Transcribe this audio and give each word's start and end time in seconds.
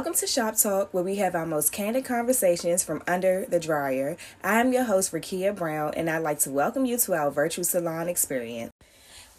Welcome 0.00 0.14
to 0.14 0.26
Shop 0.26 0.56
Talk, 0.56 0.94
where 0.94 1.04
we 1.04 1.16
have 1.16 1.34
our 1.34 1.44
most 1.44 1.72
candid 1.72 2.06
conversations 2.06 2.82
from 2.82 3.02
under 3.06 3.44
the 3.44 3.60
dryer. 3.60 4.16
I'm 4.42 4.72
your 4.72 4.84
host, 4.84 5.12
Rakia 5.12 5.54
Brown, 5.54 5.92
and 5.94 6.08
I'd 6.08 6.22
like 6.22 6.38
to 6.38 6.50
welcome 6.50 6.86
you 6.86 6.96
to 6.96 7.12
our 7.12 7.30
virtual 7.30 7.66
salon 7.66 8.08
experience. 8.08 8.72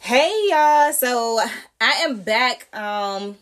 Hey, 0.02 0.32
y'all. 0.52 0.94
So 0.94 1.40
I 1.82 2.04
am 2.04 2.20
back. 2.22 2.68
Um, 2.78 3.38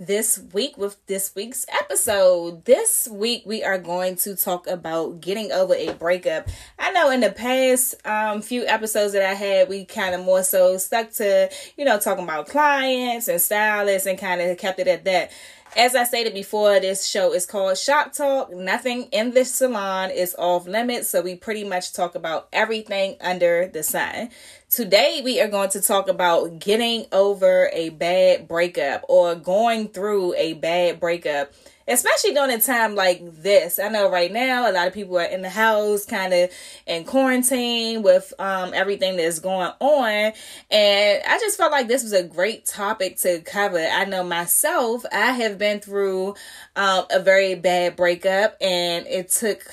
this 0.00 0.42
week 0.54 0.78
with 0.78 0.96
this 1.06 1.34
week's 1.34 1.66
episode. 1.82 2.64
This 2.64 3.06
week 3.12 3.42
we 3.44 3.62
are 3.62 3.76
going 3.76 4.16
to 4.16 4.34
talk 4.34 4.66
about 4.66 5.20
getting 5.20 5.52
over 5.52 5.74
a 5.74 5.92
breakup. 5.92 6.48
I 6.78 6.90
know 6.90 7.10
in 7.10 7.20
the 7.20 7.30
past 7.30 7.94
um, 8.06 8.40
few 8.40 8.66
episodes 8.66 9.12
that 9.12 9.22
I 9.22 9.34
had, 9.34 9.68
we 9.68 9.84
kind 9.84 10.14
of 10.14 10.24
more 10.24 10.42
so 10.42 10.78
stuck 10.78 11.12
to, 11.14 11.50
you 11.76 11.84
know, 11.84 12.00
talking 12.00 12.24
about 12.24 12.48
clients 12.48 13.28
and 13.28 13.38
stylists 13.38 14.06
and 14.06 14.18
kind 14.18 14.40
of 14.40 14.56
kept 14.56 14.80
it 14.80 14.88
at 14.88 15.04
that. 15.04 15.32
As 15.76 15.94
I 15.94 16.02
stated 16.02 16.34
before, 16.34 16.80
this 16.80 17.06
show 17.06 17.32
is 17.32 17.46
called 17.46 17.78
Shop 17.78 18.12
Talk. 18.12 18.52
Nothing 18.52 19.04
in 19.12 19.30
this 19.30 19.54
salon 19.54 20.10
is 20.10 20.34
off 20.36 20.66
limits, 20.66 21.08
so 21.08 21.22
we 21.22 21.36
pretty 21.36 21.62
much 21.62 21.92
talk 21.92 22.16
about 22.16 22.48
everything 22.52 23.16
under 23.20 23.68
the 23.72 23.84
sun. 23.84 24.30
Today, 24.68 25.22
we 25.24 25.40
are 25.40 25.46
going 25.46 25.70
to 25.70 25.80
talk 25.80 26.08
about 26.08 26.58
getting 26.58 27.06
over 27.12 27.70
a 27.72 27.90
bad 27.90 28.48
breakup 28.48 29.04
or 29.08 29.36
going 29.36 29.88
through 29.88 30.34
a 30.34 30.54
bad 30.54 30.98
breakup 30.98 31.52
especially 31.88 32.34
during 32.34 32.50
a 32.50 32.60
time 32.60 32.94
like 32.94 33.20
this. 33.42 33.78
I 33.78 33.88
know 33.88 34.10
right 34.10 34.32
now 34.32 34.70
a 34.70 34.72
lot 34.72 34.88
of 34.88 34.94
people 34.94 35.18
are 35.18 35.24
in 35.24 35.42
the 35.42 35.50
house, 35.50 36.04
kind 36.04 36.32
of 36.32 36.50
in 36.86 37.04
quarantine 37.04 38.02
with 38.02 38.32
um, 38.38 38.72
everything 38.74 39.16
that's 39.16 39.38
going 39.38 39.72
on, 39.80 40.32
and 40.70 41.22
I 41.26 41.38
just 41.40 41.56
felt 41.56 41.72
like 41.72 41.88
this 41.88 42.02
was 42.02 42.12
a 42.12 42.22
great 42.22 42.66
topic 42.66 43.16
to 43.18 43.40
cover. 43.40 43.78
I 43.78 44.04
know 44.04 44.24
myself, 44.24 45.04
I 45.12 45.32
have 45.32 45.58
been 45.58 45.80
through 45.80 46.34
um, 46.76 47.06
a 47.10 47.20
very 47.20 47.54
bad 47.54 47.96
breakup, 47.96 48.56
and 48.60 49.06
it 49.06 49.30
took 49.30 49.64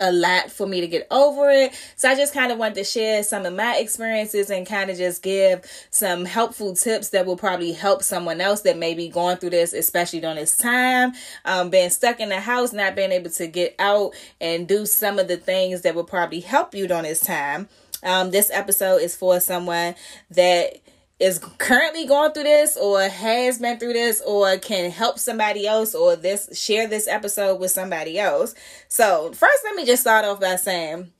a 0.00 0.12
lot 0.12 0.50
for 0.50 0.66
me 0.66 0.80
to 0.80 0.86
get 0.86 1.06
over 1.10 1.50
it. 1.50 1.72
So 1.96 2.08
I 2.08 2.14
just 2.14 2.34
kind 2.34 2.52
of 2.52 2.58
want 2.58 2.74
to 2.74 2.84
share 2.84 3.22
some 3.22 3.46
of 3.46 3.54
my 3.54 3.76
experiences 3.78 4.50
and 4.50 4.66
kind 4.66 4.90
of 4.90 4.96
just 4.96 5.22
give 5.22 5.64
some 5.90 6.24
helpful 6.24 6.74
tips 6.74 7.10
that 7.10 7.26
will 7.26 7.36
probably 7.36 7.72
help 7.72 8.02
someone 8.02 8.40
else 8.40 8.62
that 8.62 8.76
may 8.76 8.94
be 8.94 9.08
going 9.08 9.38
through 9.38 9.50
this, 9.50 9.72
especially 9.72 10.20
during 10.20 10.36
this 10.36 10.56
time, 10.56 11.12
um, 11.44 11.70
being 11.70 11.90
stuck 11.90 12.20
in 12.20 12.28
the 12.28 12.40
house, 12.40 12.72
not 12.72 12.94
being 12.94 13.12
able 13.12 13.30
to 13.30 13.46
get 13.46 13.74
out 13.78 14.14
and 14.40 14.68
do 14.68 14.84
some 14.86 15.18
of 15.18 15.28
the 15.28 15.36
things 15.36 15.82
that 15.82 15.94
will 15.94 16.04
probably 16.04 16.40
help 16.40 16.74
you 16.74 16.86
during 16.86 17.04
this 17.04 17.20
time. 17.20 17.68
Um, 18.02 18.30
this 18.30 18.50
episode 18.52 19.00
is 19.00 19.16
for 19.16 19.40
someone 19.40 19.94
that 20.30 20.80
is 21.18 21.38
currently 21.58 22.06
going 22.06 22.32
through 22.32 22.42
this 22.42 22.76
or 22.76 23.02
has 23.02 23.58
been 23.58 23.78
through 23.78 23.94
this 23.94 24.20
or 24.26 24.58
can 24.58 24.90
help 24.90 25.18
somebody 25.18 25.66
else 25.66 25.94
or 25.94 26.14
this 26.14 26.58
share 26.58 26.86
this 26.86 27.08
episode 27.08 27.58
with 27.58 27.70
somebody 27.70 28.18
else. 28.18 28.54
So, 28.88 29.32
first 29.32 29.64
let 29.64 29.76
me 29.76 29.86
just 29.86 30.02
start 30.02 30.24
off 30.24 30.40
by 30.40 30.56
saying, 30.56 31.12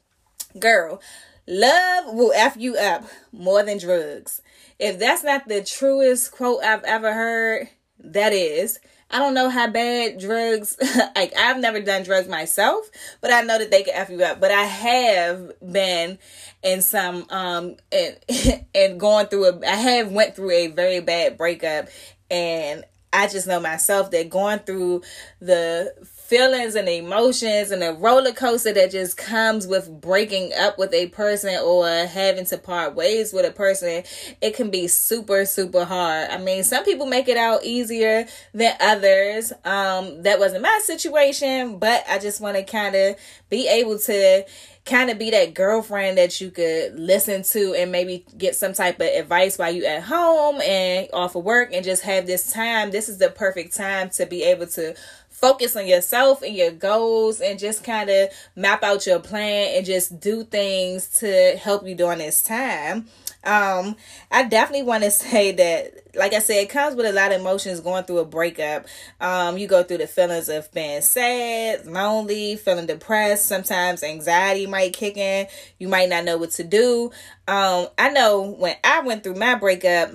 girl, 0.59 1.01
love 1.47 2.15
will 2.15 2.33
F 2.35 2.57
you 2.59 2.77
up 2.77 3.05
more 3.33 3.63
than 3.63 3.79
drugs. 3.79 4.43
If 4.79 4.99
that's 4.99 5.25
not 5.25 5.49
the 5.49 5.65
truest 5.65 6.33
quote 6.33 6.63
I've 6.63 6.85
ever 6.85 7.15
heard, 7.15 7.69
that 7.99 8.35
is. 8.35 8.79
I 9.11 9.19
don't 9.19 9.35
know 9.35 9.49
how 9.49 9.69
bad 9.69 10.19
drugs 10.19 10.77
like 11.17 11.33
I've 11.37 11.59
never 11.59 11.81
done 11.81 12.03
drugs 12.03 12.29
myself, 12.29 12.91
but 13.21 13.33
I 13.33 13.43
know 13.43 13.59
that 13.59 13.71
they 13.71 13.83
can 13.83 13.95
F 13.95 14.11
you 14.11 14.23
up. 14.23 14.41
But 14.41 14.51
I 14.51 14.65
have 14.65 15.53
been 15.61 16.19
in 16.63 16.83
some 16.83 17.27
um 17.31 17.77
and 17.93 18.17
and 18.75 18.99
going 19.01 19.27
through 19.27 19.47
a 19.47 19.67
I 19.67 19.77
have 19.77 20.11
went 20.11 20.35
through 20.35 20.51
a 20.51 20.67
very 20.69 21.01
bad 21.01 21.37
breakup 21.39 21.89
and 22.31 22.85
I 23.13 23.29
just 23.29 23.47
know 23.47 23.61
myself 23.61 24.11
that 24.11 24.29
going 24.29 24.59
through 24.61 25.03
the 25.41 25.95
feelings 26.27 26.75
and 26.75 26.89
emotions 26.89 27.71
and 27.71 27.81
the 27.81 27.93
roller 27.93 28.33
coaster 28.33 28.73
that 28.73 28.91
just 28.91 29.17
comes 29.17 29.65
with 29.65 30.01
breaking 30.01 30.53
up 30.59 30.77
with 30.77 30.93
a 30.93 31.07
person 31.09 31.57
or 31.63 31.87
having 32.07 32.45
to 32.45 32.59
part 32.59 32.97
ways 32.97 33.33
with 33.33 33.47
a 33.47 33.53
person, 33.53 34.03
it 34.41 34.57
can 34.57 34.69
be 34.69 34.89
super, 34.89 35.45
super 35.45 35.85
hard. 35.85 36.29
I 36.31 36.39
mean, 36.39 36.65
some 36.65 36.85
people 36.85 37.07
make 37.07 37.29
it 37.29 37.37
out 37.37 37.65
easier 37.65 38.27
than 38.53 38.75
others. 38.81 39.53
Um, 39.65 40.25
that 40.25 40.41
wasn't 40.41 40.63
my 40.63 40.81
situation, 40.83 41.79
but 41.79 42.03
I 42.09 42.19
just 42.19 42.41
want 42.41 42.57
to 42.57 42.65
kind 42.65 42.97
of 42.97 43.17
be 43.49 43.69
able 43.69 43.97
to 44.01 44.45
kind 44.87 45.11
of 45.11 45.19
be 45.19 45.31
that 45.31 45.53
girlfriend 45.53 46.17
that 46.17 46.41
you 46.41 46.51
could 46.51 46.99
listen 46.99 47.43
to 47.43 47.75
and 47.75 47.91
maybe 47.91 48.25
get 48.39 48.55
some 48.55 48.73
type 48.73 49.01
of 49.01 49.07
advice 49.07 49.59
while 49.59 49.71
you 49.71 49.85
at 49.85 50.05
home 50.05 50.61
and 50.61 51.09
off 51.13 51.35
of 51.35 51.45
work 51.45 51.71
and 51.73 51.85
just 51.85 52.05
have 52.05 52.27
this 52.27 52.53
time. 52.53 52.93
This 52.93 53.09
is 53.09 53.19
the 53.19 53.29
perfect 53.29 53.77
time 53.77 54.11
to 54.11 54.27
be 54.27 54.45
able 54.45 54.69
to 54.69 54.95
focus 55.37 55.77
on 55.77 55.87
yourself 55.87 56.41
and 56.43 56.57
your 56.57 56.71
goals 56.71 57.41
and 57.43 57.59
just 57.59 57.85
kind 57.85 58.09
of 58.09 58.31
map 58.57 58.83
out 58.83 59.07
your 59.07 59.19
plan 59.19 59.77
and 59.77 59.85
just 59.85 60.19
do 60.19 60.43
things 60.43 61.09
to 61.21 61.57
help 61.63 61.87
you 61.87 61.95
during 61.95 62.19
this 62.19 62.43
time. 62.43 63.07
Um, 63.45 63.97
I 64.31 64.45
definitely 64.45 64.85
want 64.85 65.05
to 65.05 65.11
say 65.13 65.53
that, 65.53 66.17
like 66.17 66.33
I 66.33 66.39
said, 66.39 66.63
it 66.63 66.71
comes 66.71 66.97
with 66.97 67.05
a 67.05 67.13
lot 67.13 67.33
of 67.33 67.41
emotions 67.41 67.81
going 67.81 68.05
through 68.05 68.19
a 68.19 68.25
breakup. 68.25 68.87
Um, 69.21 69.59
you 69.59 69.69
go 69.69 69.83
through 69.83 69.99
the 69.99 70.07
feelings 70.07 70.49
of 70.49 70.73
being 70.73 71.03
sad, 71.03 71.87
lonely, 71.87 72.57
feeling 72.57 72.87
depressed. 72.87 73.47
Sometimes 73.47 74.03
anxiety 74.03 74.67
might 74.67 74.95
kick 74.95 75.19
in. 75.19 75.49
You 75.79 75.89
might 75.89 76.09
not 76.09 76.25
know 76.25 76.39
what 76.39 76.53
to 76.53 76.65
do. 76.65 77.11
Um, 77.47 77.89
I 77.99 78.09
know 78.09 78.41
when 78.59 78.77
I 78.83 79.01
went 79.01 79.23
through 79.23 79.35
my 79.35 79.55
breakup, 79.55 80.13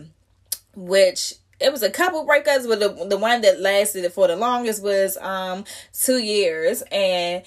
which 0.76 1.36
it 1.62 1.72
was 1.72 1.84
a 1.84 1.90
couple 1.90 2.26
breakups, 2.26 2.68
but 2.68 2.80
the 2.80 3.06
the 3.08 3.18
one 3.18 3.42
that 3.42 3.60
lasted 3.60 4.12
for 4.14 4.28
the 4.28 4.36
longest 4.36 4.84
was 4.84 5.18
um 5.18 5.64
two 5.94 6.18
years, 6.18 6.82
and 6.92 7.44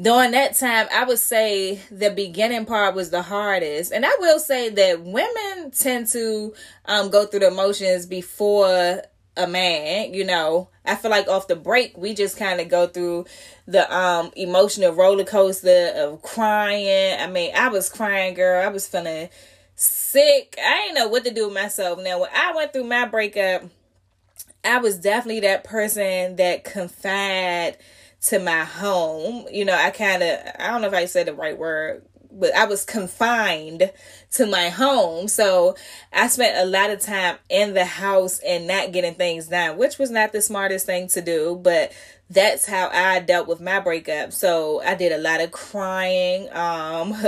during 0.00 0.30
that 0.30 0.54
time, 0.56 0.86
I 0.92 1.04
would 1.04 1.18
say 1.18 1.78
the 1.90 2.10
beginning 2.10 2.64
part 2.64 2.94
was 2.94 3.10
the 3.10 3.22
hardest, 3.22 3.92
and 3.92 4.06
I 4.06 4.16
will 4.18 4.38
say 4.38 4.70
that 4.70 5.02
women 5.02 5.70
tend 5.72 6.06
to 6.08 6.54
um 6.86 7.10
go 7.10 7.26
through 7.26 7.40
the 7.40 7.48
emotions 7.48 8.06
before 8.06 9.02
a 9.36 9.46
man 9.46 10.12
you 10.14 10.24
know. 10.24 10.68
I 10.84 10.96
feel 10.96 11.10
like 11.10 11.28
off 11.28 11.46
the 11.48 11.56
break 11.56 11.96
we 11.96 12.14
just 12.14 12.36
kind 12.36 12.60
of 12.60 12.68
go 12.68 12.86
through 12.86 13.26
the 13.66 13.92
um 13.94 14.30
emotional 14.36 14.92
roller 14.92 15.24
coaster 15.24 15.92
of 15.94 16.22
crying. 16.22 17.18
I 17.20 17.26
mean 17.26 17.52
i 17.54 17.68
was 17.68 17.88
crying 17.88 18.34
girl. 18.34 18.62
I 18.64 18.68
was 18.68 18.86
feeling 18.88 19.28
sick. 19.80 20.56
I 20.62 20.82
didn't 20.82 20.96
know 20.96 21.08
what 21.08 21.24
to 21.24 21.30
do 21.30 21.46
with 21.46 21.54
myself. 21.54 22.00
Now, 22.02 22.20
when 22.20 22.30
I 22.34 22.52
went 22.54 22.72
through 22.72 22.84
my 22.84 23.06
breakup, 23.06 23.64
I 24.62 24.78
was 24.78 24.98
definitely 24.98 25.40
that 25.40 25.64
person 25.64 26.36
that 26.36 26.64
confide 26.64 27.78
to 28.26 28.38
my 28.38 28.64
home. 28.64 29.46
You 29.50 29.64
know, 29.64 29.74
I 29.74 29.90
kind 29.90 30.22
of, 30.22 30.38
I 30.58 30.68
don't 30.68 30.82
know 30.82 30.88
if 30.88 30.94
I 30.94 31.06
said 31.06 31.26
the 31.26 31.34
right 31.34 31.56
word, 31.56 32.04
but 32.30 32.54
I 32.54 32.66
was 32.66 32.84
confined 32.84 33.90
to 34.32 34.46
my 34.46 34.68
home. 34.68 35.28
So 35.28 35.76
I 36.12 36.28
spent 36.28 36.58
a 36.58 36.70
lot 36.70 36.90
of 36.90 37.00
time 37.00 37.38
in 37.48 37.72
the 37.72 37.86
house 37.86 38.38
and 38.40 38.66
not 38.66 38.92
getting 38.92 39.14
things 39.14 39.48
done, 39.48 39.78
which 39.78 39.98
was 39.98 40.10
not 40.10 40.32
the 40.32 40.42
smartest 40.42 40.84
thing 40.84 41.08
to 41.08 41.22
do, 41.22 41.58
but 41.60 41.92
that's 42.28 42.66
how 42.66 42.90
I 42.92 43.20
dealt 43.20 43.48
with 43.48 43.60
my 43.60 43.80
breakup. 43.80 44.32
So 44.32 44.82
I 44.82 44.94
did 44.94 45.12
a 45.12 45.18
lot 45.18 45.40
of 45.40 45.52
crying. 45.52 46.52
Um, 46.52 47.16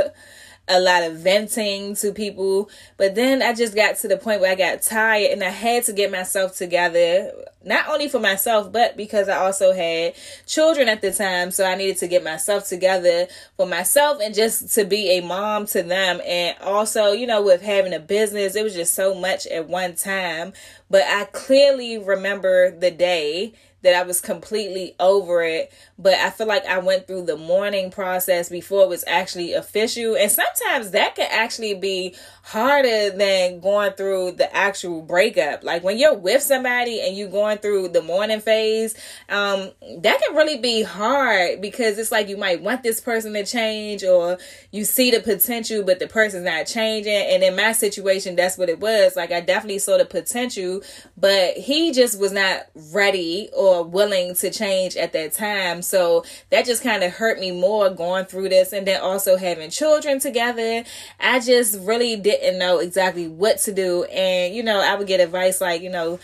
a 0.68 0.80
lot 0.80 1.02
of 1.02 1.16
venting 1.18 1.94
to 1.96 2.12
people. 2.12 2.70
But 2.96 3.14
then 3.14 3.42
I 3.42 3.52
just 3.52 3.74
got 3.74 3.96
to 3.98 4.08
the 4.08 4.16
point 4.16 4.40
where 4.40 4.52
I 4.52 4.54
got 4.54 4.82
tired 4.82 5.30
and 5.30 5.42
I 5.42 5.50
had 5.50 5.84
to 5.84 5.92
get 5.92 6.10
myself 6.10 6.56
together, 6.56 7.32
not 7.64 7.88
only 7.88 8.08
for 8.08 8.18
myself, 8.18 8.72
but 8.72 8.96
because 8.96 9.28
I 9.28 9.38
also 9.38 9.72
had 9.72 10.14
children 10.46 10.88
at 10.88 11.02
the 11.02 11.12
time. 11.12 11.50
So 11.50 11.64
I 11.64 11.74
needed 11.74 11.98
to 11.98 12.08
get 12.08 12.24
myself 12.24 12.68
together 12.68 13.26
for 13.56 13.66
myself 13.66 14.20
and 14.22 14.34
just 14.34 14.74
to 14.74 14.84
be 14.84 15.18
a 15.18 15.20
mom 15.20 15.66
to 15.66 15.82
them. 15.82 16.20
And 16.26 16.56
also, 16.60 17.12
you 17.12 17.26
know, 17.26 17.42
with 17.42 17.62
having 17.62 17.94
a 17.94 18.00
business, 18.00 18.56
it 18.56 18.62
was 18.62 18.74
just 18.74 18.94
so 18.94 19.14
much 19.14 19.46
at 19.46 19.68
one 19.68 19.94
time. 19.94 20.52
But 20.90 21.02
I 21.06 21.24
clearly 21.24 21.98
remember 21.98 22.70
the 22.70 22.90
day 22.90 23.54
that 23.82 23.94
I 23.94 24.02
was 24.02 24.20
completely 24.20 24.94
over 24.98 25.42
it. 25.42 25.72
But 25.98 26.14
I 26.14 26.30
feel 26.30 26.46
like 26.46 26.64
I 26.66 26.78
went 26.78 27.06
through 27.06 27.26
the 27.26 27.36
mourning 27.36 27.90
process 27.90 28.48
before 28.48 28.84
it 28.84 28.88
was 28.88 29.04
actually 29.06 29.52
official. 29.52 30.16
And 30.16 30.30
sometimes 30.30 30.92
that 30.92 31.16
can 31.16 31.28
actually 31.30 31.74
be 31.74 32.14
harder 32.44 33.10
than 33.10 33.60
going 33.60 33.92
through 33.92 34.32
the 34.32 34.54
actual 34.54 35.02
breakup. 35.02 35.62
Like 35.62 35.82
when 35.82 35.98
you're 35.98 36.16
with 36.16 36.42
somebody 36.42 37.00
and 37.00 37.16
you 37.16 37.28
going 37.28 37.51
through 37.58 37.88
the 37.88 38.02
mourning 38.02 38.40
phase, 38.40 38.94
um, 39.28 39.70
that 39.98 40.20
can 40.20 40.36
really 40.36 40.58
be 40.58 40.82
hard 40.82 41.60
because 41.60 41.98
it's 41.98 42.12
like 42.12 42.28
you 42.28 42.36
might 42.36 42.62
want 42.62 42.82
this 42.82 43.00
person 43.00 43.32
to 43.34 43.44
change 43.44 44.04
or 44.04 44.38
you 44.70 44.84
see 44.84 45.10
the 45.10 45.20
potential, 45.20 45.82
but 45.82 45.98
the 45.98 46.06
person's 46.06 46.44
not 46.44 46.66
changing. 46.66 47.12
And 47.12 47.42
in 47.42 47.56
my 47.56 47.72
situation, 47.72 48.36
that's 48.36 48.58
what 48.58 48.68
it 48.68 48.80
was. 48.80 49.16
Like 49.16 49.32
I 49.32 49.40
definitely 49.40 49.78
saw 49.78 49.98
the 49.98 50.04
potential, 50.04 50.82
but 51.16 51.54
he 51.56 51.92
just 51.92 52.18
was 52.18 52.32
not 52.32 52.66
ready 52.92 53.48
or 53.54 53.84
willing 53.84 54.34
to 54.36 54.50
change 54.50 54.96
at 54.96 55.12
that 55.12 55.32
time. 55.32 55.82
So 55.82 56.24
that 56.50 56.66
just 56.66 56.82
kind 56.82 57.02
of 57.02 57.12
hurt 57.12 57.38
me 57.38 57.50
more 57.50 57.90
going 57.90 58.26
through 58.26 58.48
this. 58.48 58.72
And 58.72 58.86
then 58.86 59.00
also 59.00 59.36
having 59.36 59.70
children 59.70 60.20
together, 60.20 60.84
I 61.20 61.40
just 61.40 61.78
really 61.80 62.16
didn't 62.16 62.58
know 62.58 62.78
exactly 62.78 63.28
what 63.28 63.58
to 63.58 63.72
do. 63.72 64.04
And, 64.04 64.54
you 64.54 64.62
know, 64.62 64.80
I 64.80 64.94
would 64.94 65.06
get 65.06 65.20
advice 65.20 65.60
like, 65.60 65.82
you 65.82 65.90
know, 65.90 66.18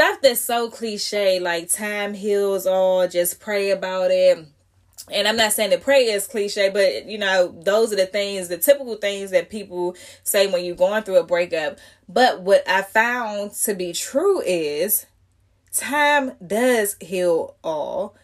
stuff 0.00 0.22
that's 0.22 0.40
so 0.40 0.70
cliche, 0.70 1.38
like 1.40 1.70
time 1.70 2.14
heals 2.14 2.66
all, 2.66 3.06
just 3.06 3.38
pray 3.38 3.70
about 3.70 4.10
it. 4.10 4.46
And 5.12 5.28
I'm 5.28 5.36
not 5.36 5.52
saying 5.52 5.68
that 5.70 5.82
prayer 5.82 6.16
is 6.16 6.26
cliche, 6.26 6.70
but 6.70 7.04
you 7.04 7.18
know, 7.18 7.54
those 7.62 7.92
are 7.92 7.96
the 7.96 8.06
things, 8.06 8.48
the 8.48 8.56
typical 8.56 8.94
things 8.94 9.30
that 9.32 9.50
people 9.50 9.94
say 10.24 10.50
when 10.50 10.64
you're 10.64 10.74
going 10.74 11.02
through 11.02 11.18
a 11.18 11.22
breakup. 11.22 11.78
But 12.08 12.40
what 12.40 12.66
I 12.66 12.80
found 12.80 13.52
to 13.64 13.74
be 13.74 13.92
true 13.92 14.40
is 14.40 15.04
time 15.70 16.32
does 16.46 16.96
heal 16.98 17.56
all, 17.62 18.16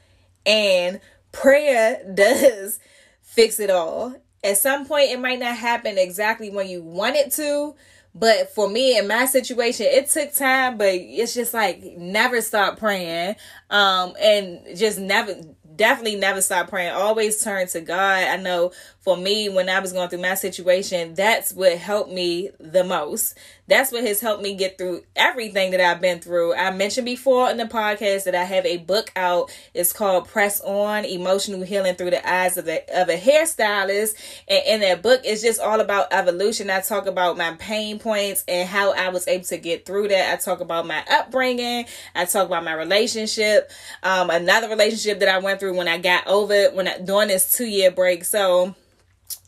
and 0.47 0.99
prayer 1.31 2.03
does 2.15 2.81
fix 3.21 3.61
it 3.61 3.69
all. 3.69 4.15
At 4.43 4.57
some 4.57 4.87
point, 4.87 5.11
it 5.11 5.21
might 5.21 5.41
not 5.41 5.57
happen 5.57 5.99
exactly 5.99 6.49
when 6.49 6.71
you 6.71 6.83
want 6.83 7.17
it 7.17 7.33
to, 7.33 7.75
but 8.19 8.51
for 8.55 8.69
me 8.69 8.99
in 8.99 9.07
my 9.07 9.27
situation, 9.27 9.87
it 9.89 10.09
took 10.09 10.33
time, 10.33 10.79
but 10.79 10.95
it's 10.95 11.35
just 11.35 11.53
like 11.53 11.83
never 11.99 12.41
stop 12.41 12.79
praying. 12.79 13.37
Um, 13.71 14.15
and 14.21 14.61
just 14.77 14.99
never 14.99 15.35
definitely 15.77 16.17
never 16.17 16.41
stop 16.41 16.69
praying. 16.69 16.93
Always 16.93 17.43
turn 17.43 17.67
to 17.69 17.81
God. 17.81 18.25
I 18.25 18.37
know 18.37 18.73
for 19.07 19.17
me, 19.17 19.49
when 19.49 19.69
I 19.69 19.79
was 19.79 19.93
going 19.93 20.09
through 20.09 20.21
my 20.21 20.35
situation, 20.35 21.15
that's 21.15 21.53
what 21.53 21.79
helped 21.79 22.11
me 22.11 22.51
the 22.59 22.83
most. 22.83 23.39
That's 23.69 23.93
what 23.93 24.03
has 24.03 24.21
helped 24.21 24.43
me 24.43 24.57
get 24.57 24.79
through 24.79 25.05
everything 25.15 25.71
that 25.71 25.81
I've 25.81 26.01
been 26.01 26.19
through. 26.19 26.57
I 26.57 26.73
mentioned 26.73 27.05
before 27.05 27.49
in 27.49 27.57
the 27.57 27.67
podcast 27.67 28.25
that 28.25 28.35
I 28.35 28.43
have 28.43 28.67
a 28.67 28.79
book 28.79 29.13
out. 29.15 29.57
It's 29.75 29.93
called 29.93 30.27
Press 30.27 30.61
On 30.61 31.05
Emotional 31.05 31.63
Healing 31.63 31.95
Through 31.95 32.11
the 32.11 32.29
Eyes 32.29 32.57
of 32.57 32.67
a, 32.67 32.83
of 33.01 33.09
a 33.09 33.17
Hairstylist. 33.17 34.17
And 34.49 34.63
in 34.67 34.81
that 34.81 35.03
book, 35.03 35.21
it's 35.23 35.41
just 35.41 35.61
all 35.61 35.79
about 35.79 36.13
evolution. 36.13 36.69
I 36.69 36.81
talk 36.81 37.07
about 37.07 37.39
my 37.39 37.53
pain 37.61 38.01
points 38.01 38.43
and 38.49 38.69
how 38.69 38.93
I 38.93 39.11
was 39.11 39.29
able 39.29 39.45
to 39.45 39.57
get 39.57 39.87
through 39.87 40.09
that. 40.09 40.33
I 40.33 40.37
talk 40.43 40.59
about 40.59 40.85
my 40.85 41.05
upbringing. 41.09 41.87
I 42.17 42.25
talk 42.25 42.47
about 42.47 42.65
my 42.65 42.75
relationship. 42.75 43.71
Um, 44.03 44.31
another 44.31 44.69
relationship 44.69 45.21
that 45.21 45.29
I 45.29 45.39
went 45.39 45.61
through 45.61 45.77
when 45.77 45.87
I 45.87 45.99
got 45.99 46.27
over 46.27 46.53
it, 46.53 46.75
when 46.75 46.89
I, 46.89 46.99
during 46.99 47.29
this 47.29 47.57
two 47.57 47.67
year 47.67 47.93
break. 47.93 48.25
So, 48.25 48.75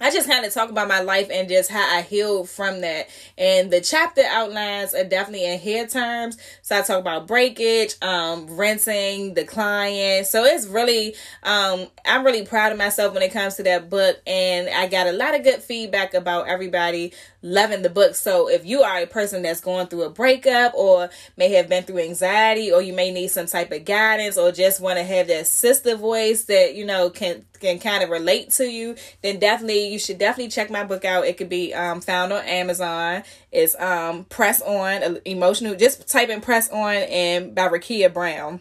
I 0.00 0.10
just 0.12 0.28
kind 0.28 0.46
of 0.46 0.54
talk 0.54 0.70
about 0.70 0.86
my 0.86 1.00
life 1.00 1.28
and 1.30 1.48
just 1.48 1.70
how 1.70 1.96
I 1.96 2.02
healed 2.02 2.48
from 2.48 2.82
that. 2.82 3.08
And 3.36 3.70
the 3.70 3.80
chapter 3.80 4.22
outlines 4.28 4.94
are 4.94 5.02
definitely 5.02 5.44
in 5.44 5.58
hair 5.58 5.88
terms. 5.88 6.38
So 6.62 6.78
I 6.78 6.82
talk 6.82 7.00
about 7.00 7.26
breakage, 7.26 7.94
um, 8.00 8.46
rinsing, 8.56 9.34
the 9.34 9.44
client. 9.44 10.28
So 10.28 10.44
it's 10.44 10.66
really, 10.68 11.16
um, 11.42 11.88
I'm 12.06 12.24
really 12.24 12.46
proud 12.46 12.70
of 12.70 12.78
myself 12.78 13.12
when 13.12 13.24
it 13.24 13.32
comes 13.32 13.56
to 13.56 13.64
that 13.64 13.90
book. 13.90 14.20
And 14.24 14.68
I 14.68 14.86
got 14.86 15.08
a 15.08 15.12
lot 15.12 15.34
of 15.34 15.42
good 15.42 15.62
feedback 15.62 16.14
about 16.14 16.46
everybody 16.46 17.12
loving 17.42 17.82
the 17.82 17.90
book. 17.90 18.14
So 18.14 18.48
if 18.48 18.64
you 18.64 18.82
are 18.82 18.98
a 18.98 19.06
person 19.06 19.42
that's 19.42 19.60
going 19.60 19.88
through 19.88 20.02
a 20.04 20.10
breakup 20.10 20.74
or 20.74 21.10
may 21.36 21.52
have 21.52 21.68
been 21.68 21.84
through 21.84 21.98
anxiety 21.98 22.70
or 22.70 22.82
you 22.82 22.92
may 22.92 23.10
need 23.10 23.28
some 23.28 23.46
type 23.46 23.72
of 23.72 23.84
guidance 23.84 24.36
or 24.36 24.52
just 24.52 24.80
want 24.80 24.98
to 24.98 25.04
have 25.04 25.26
that 25.28 25.46
sister 25.46 25.96
voice 25.96 26.44
that, 26.44 26.74
you 26.74 26.84
know, 26.84 27.10
can 27.10 27.44
can 27.60 27.78
kind 27.78 28.04
of 28.04 28.10
relate 28.10 28.50
to 28.50 28.64
you, 28.64 28.94
then 29.22 29.38
definitely 29.38 29.67
you 29.74 29.98
should 29.98 30.18
definitely 30.18 30.50
check 30.50 30.70
my 30.70 30.84
book 30.84 31.04
out. 31.04 31.26
It 31.26 31.36
could 31.36 31.48
be 31.48 31.74
um, 31.74 32.00
found 32.00 32.32
on 32.32 32.44
Amazon. 32.44 33.22
It's 33.52 33.74
um, 33.76 34.24
Press 34.24 34.60
On 34.62 35.18
Emotional. 35.24 35.74
Just 35.74 36.08
type 36.08 36.28
in 36.28 36.40
Press 36.40 36.70
On 36.70 36.94
and 36.94 37.54
by 37.54 37.68
Rakia 37.68 38.12
Brown. 38.12 38.60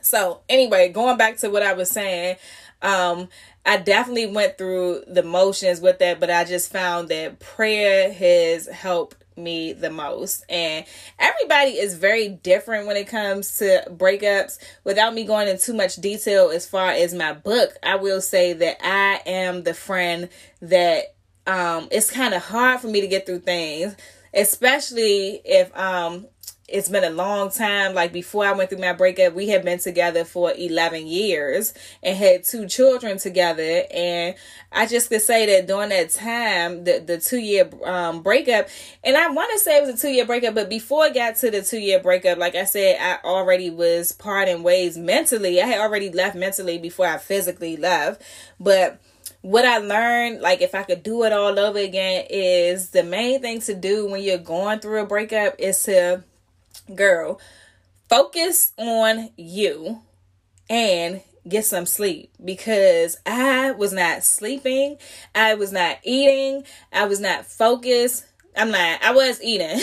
So 0.00 0.40
anyway, 0.48 0.88
going 0.88 1.18
back 1.18 1.36
to 1.38 1.48
what 1.48 1.62
I 1.62 1.74
was 1.74 1.90
saying, 1.90 2.36
um, 2.82 3.28
I 3.66 3.76
definitely 3.76 4.26
went 4.26 4.56
through 4.56 5.04
the 5.06 5.22
motions 5.22 5.80
with 5.80 5.98
that, 5.98 6.20
but 6.20 6.30
I 6.30 6.44
just 6.44 6.72
found 6.72 7.08
that 7.08 7.38
prayer 7.38 8.12
has 8.12 8.66
helped 8.66 9.16
me 9.38 9.72
the 9.72 9.90
most. 9.90 10.44
And 10.48 10.84
everybody 11.18 11.72
is 11.78 11.94
very 11.94 12.28
different 12.28 12.86
when 12.86 12.96
it 12.96 13.08
comes 13.08 13.58
to 13.58 13.84
breakups. 13.90 14.58
Without 14.84 15.14
me 15.14 15.24
going 15.24 15.48
into 15.48 15.64
too 15.64 15.74
much 15.74 15.96
detail 15.96 16.50
as 16.50 16.66
far 16.66 16.90
as 16.90 17.14
my 17.14 17.32
book, 17.32 17.76
I 17.82 17.96
will 17.96 18.20
say 18.20 18.52
that 18.52 18.78
I 18.82 19.22
am 19.26 19.62
the 19.62 19.74
friend 19.74 20.28
that 20.60 21.14
um 21.46 21.88
it's 21.90 22.10
kind 22.10 22.34
of 22.34 22.42
hard 22.42 22.80
for 22.80 22.88
me 22.88 23.00
to 23.00 23.08
get 23.08 23.24
through 23.24 23.40
things, 23.40 23.96
especially 24.34 25.40
if 25.44 25.76
um 25.76 26.26
it's 26.68 26.90
been 26.90 27.04
a 27.04 27.10
long 27.10 27.50
time. 27.50 27.94
Like 27.94 28.12
before 28.12 28.44
I 28.44 28.52
went 28.52 28.68
through 28.68 28.80
my 28.80 28.92
breakup, 28.92 29.32
we 29.32 29.48
had 29.48 29.64
been 29.64 29.78
together 29.78 30.24
for 30.24 30.52
11 30.54 31.06
years 31.06 31.72
and 32.02 32.16
had 32.16 32.44
two 32.44 32.66
children 32.66 33.16
together. 33.16 33.84
And 33.90 34.34
I 34.70 34.86
just 34.86 35.08
could 35.08 35.22
say 35.22 35.46
that 35.46 35.66
during 35.66 35.88
that 35.88 36.10
time, 36.10 36.84
the, 36.84 36.98
the 36.98 37.18
two 37.18 37.38
year 37.38 37.70
um, 37.84 38.22
breakup, 38.22 38.68
and 39.02 39.16
I 39.16 39.28
want 39.30 39.50
to 39.52 39.58
say 39.58 39.78
it 39.78 39.86
was 39.86 39.98
a 39.98 40.06
two 40.06 40.12
year 40.12 40.26
breakup, 40.26 40.54
but 40.54 40.68
before 40.68 41.04
I 41.04 41.10
got 41.10 41.36
to 41.36 41.50
the 41.50 41.62
two 41.62 41.80
year 41.80 42.00
breakup, 42.00 42.36
like 42.36 42.54
I 42.54 42.64
said, 42.64 42.98
I 43.00 43.26
already 43.26 43.70
was 43.70 44.12
parting 44.12 44.62
ways 44.62 44.98
mentally. 44.98 45.62
I 45.62 45.66
had 45.66 45.80
already 45.80 46.10
left 46.10 46.36
mentally 46.36 46.78
before 46.78 47.06
I 47.06 47.16
physically 47.16 47.78
left. 47.78 48.20
But 48.60 49.00
what 49.40 49.64
I 49.64 49.78
learned, 49.78 50.42
like 50.42 50.60
if 50.60 50.74
I 50.74 50.82
could 50.82 51.02
do 51.02 51.22
it 51.24 51.32
all 51.32 51.58
over 51.58 51.78
again, 51.78 52.26
is 52.28 52.90
the 52.90 53.04
main 53.04 53.40
thing 53.40 53.62
to 53.62 53.74
do 53.74 54.06
when 54.06 54.22
you're 54.22 54.36
going 54.36 54.80
through 54.80 55.00
a 55.00 55.06
breakup 55.06 55.54
is 55.58 55.82
to 55.84 56.24
girl, 56.94 57.40
focus 58.08 58.72
on 58.78 59.30
you 59.36 60.00
and 60.68 61.22
get 61.48 61.64
some 61.64 61.86
sleep 61.86 62.30
because 62.44 63.16
I 63.26 63.70
was 63.72 63.92
not 63.92 64.24
sleeping. 64.24 64.98
I 65.34 65.54
was 65.54 65.72
not 65.72 65.98
eating. 66.02 66.64
I 66.92 67.06
was 67.06 67.20
not 67.20 67.46
focused. 67.46 68.24
I'm 68.56 68.70
not, 68.70 69.02
I 69.02 69.12
was 69.12 69.42
eating 69.42 69.78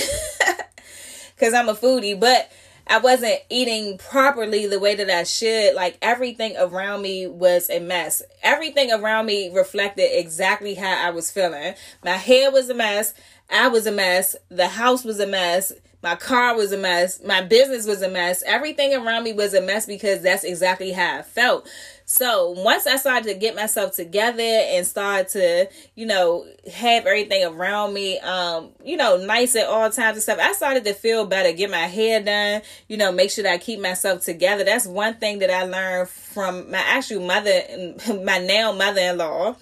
because 1.36 1.54
I'm 1.54 1.70
a 1.70 1.74
foodie, 1.74 2.20
but 2.20 2.52
I 2.88 3.00
wasn't 3.00 3.40
eating 3.50 3.98
properly 3.98 4.68
the 4.68 4.80
way 4.80 4.96
that 4.96 5.10
I 5.10 5.24
should. 5.24 5.74
Like 5.76 5.98
everything 6.02 6.56
around 6.58 7.02
me 7.02 7.26
was 7.26 7.70
a 7.70 7.80
mess. 7.80 8.22
Everything 8.44 8.92
around 8.92 9.26
me 9.26 9.50
reflected 9.50 10.10
exactly 10.20 10.76
how 10.76 11.08
I 11.08 11.10
was 11.10 11.32
feeling. 11.32 11.74
My 12.04 12.12
hair 12.12 12.52
was 12.52 12.70
a 12.70 12.76
mess. 12.76 13.14
I 13.50 13.70
was 13.70 13.88
a 13.88 13.92
mess. 13.92 14.36
The 14.50 14.68
house 14.68 15.04
was 15.04 15.20
a 15.20 15.28
mess. 15.28 15.72
My 16.06 16.16
car 16.16 16.56
was 16.56 16.72
a 16.72 16.78
mess. 16.78 17.20
My 17.24 17.42
business 17.42 17.88
was 17.88 18.04
a 18.04 18.08
mess. 18.08 18.44
Everything 18.46 18.94
around 18.94 19.24
me 19.24 19.34
was 19.34 19.56
a 19.56 19.62
mess 19.62 19.88
because 19.88 20.22
that's 20.22 20.44
exactly 20.44 20.92
how 20.92 21.18
I 21.18 21.22
felt. 21.24 21.68
So 22.06 22.52
once 22.52 22.86
I 22.86 22.98
started 22.98 23.28
to 23.30 23.34
get 23.34 23.56
myself 23.56 23.96
together 23.96 24.44
and 24.44 24.86
start 24.86 25.30
to, 25.30 25.68
you 25.96 26.06
know, 26.06 26.46
have 26.72 27.08
everything 27.08 27.44
around 27.44 27.96
me, 27.96 28.20
um, 28.20 28.70
you 28.84 28.98
know, 28.98 29.18
nice 29.18 29.56
at 29.56 29.66
all 29.66 29.90
times 29.90 30.18
and 30.18 30.22
stuff, 30.22 30.38
I 30.40 30.54
started 30.54 30.86
to 30.86 30.94
feel 30.94 31.26
better, 31.26 31.52
get 31.54 31.72
my 31.72 31.88
hair 31.88 32.22
done, 32.22 32.62
you 32.88 32.98
know, 32.98 33.12
make 33.12 33.32
sure 33.32 33.44
that 33.44 33.54
I 33.54 33.58
keep 33.58 33.80
myself 33.80 34.24
together. 34.24 34.64
That's 34.64 34.86
one 34.86 35.16
thing 35.16 35.40
that 35.40 35.50
I 35.50 35.64
learned 35.64 36.10
from 36.10 36.70
my 36.70 36.84
actual 36.86 37.26
mother, 37.26 37.64
my 38.24 38.38
now 38.38 38.74
mother-in-law 38.74 39.56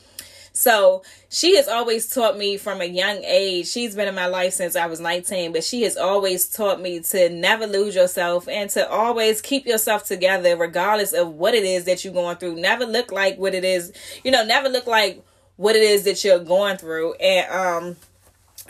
so 0.54 1.02
she 1.30 1.56
has 1.58 1.68
always 1.68 2.08
taught 2.08 2.38
me 2.38 2.58
from 2.58 2.80
a 2.80 2.86
young 2.86 3.24
age. 3.24 3.68
She's 3.68 3.96
been 3.96 4.08
in 4.08 4.14
my 4.14 4.28
life 4.28 4.54
since 4.54 4.76
I 4.76 4.86
was 4.86 5.00
19, 5.00 5.52
but 5.52 5.64
she 5.64 5.82
has 5.82 5.98
always 5.98 6.48
taught 6.48 6.80
me 6.80 7.00
to 7.00 7.30
never 7.30 7.66
lose 7.66 7.96
yourself 7.96 8.48
and 8.48 8.70
to 8.72 8.88
always 8.88 9.42
keep 9.42 9.66
yourself 9.66 10.06
together, 10.06 10.56
regardless 10.56 11.12
of 11.12 11.34
what 11.34 11.56
it 11.56 11.64
is 11.64 11.86
that 11.86 12.06
you're 12.06 12.14
going 12.14 12.38
through. 12.38 12.56
Never 12.56 12.86
look 12.86 13.12
like 13.12 13.38
what 13.38 13.56
it 13.56 13.64
is, 13.64 13.92
you 14.24 14.30
know, 14.30 14.46
never 14.46 14.70
look 14.70 14.86
like 14.86 15.26
what 15.56 15.76
it 15.76 15.82
is 15.82 16.04
that 16.04 16.24
you're 16.24 16.40
going 16.40 16.78
through. 16.78 17.14
And, 17.16 17.52
um, 17.52 17.96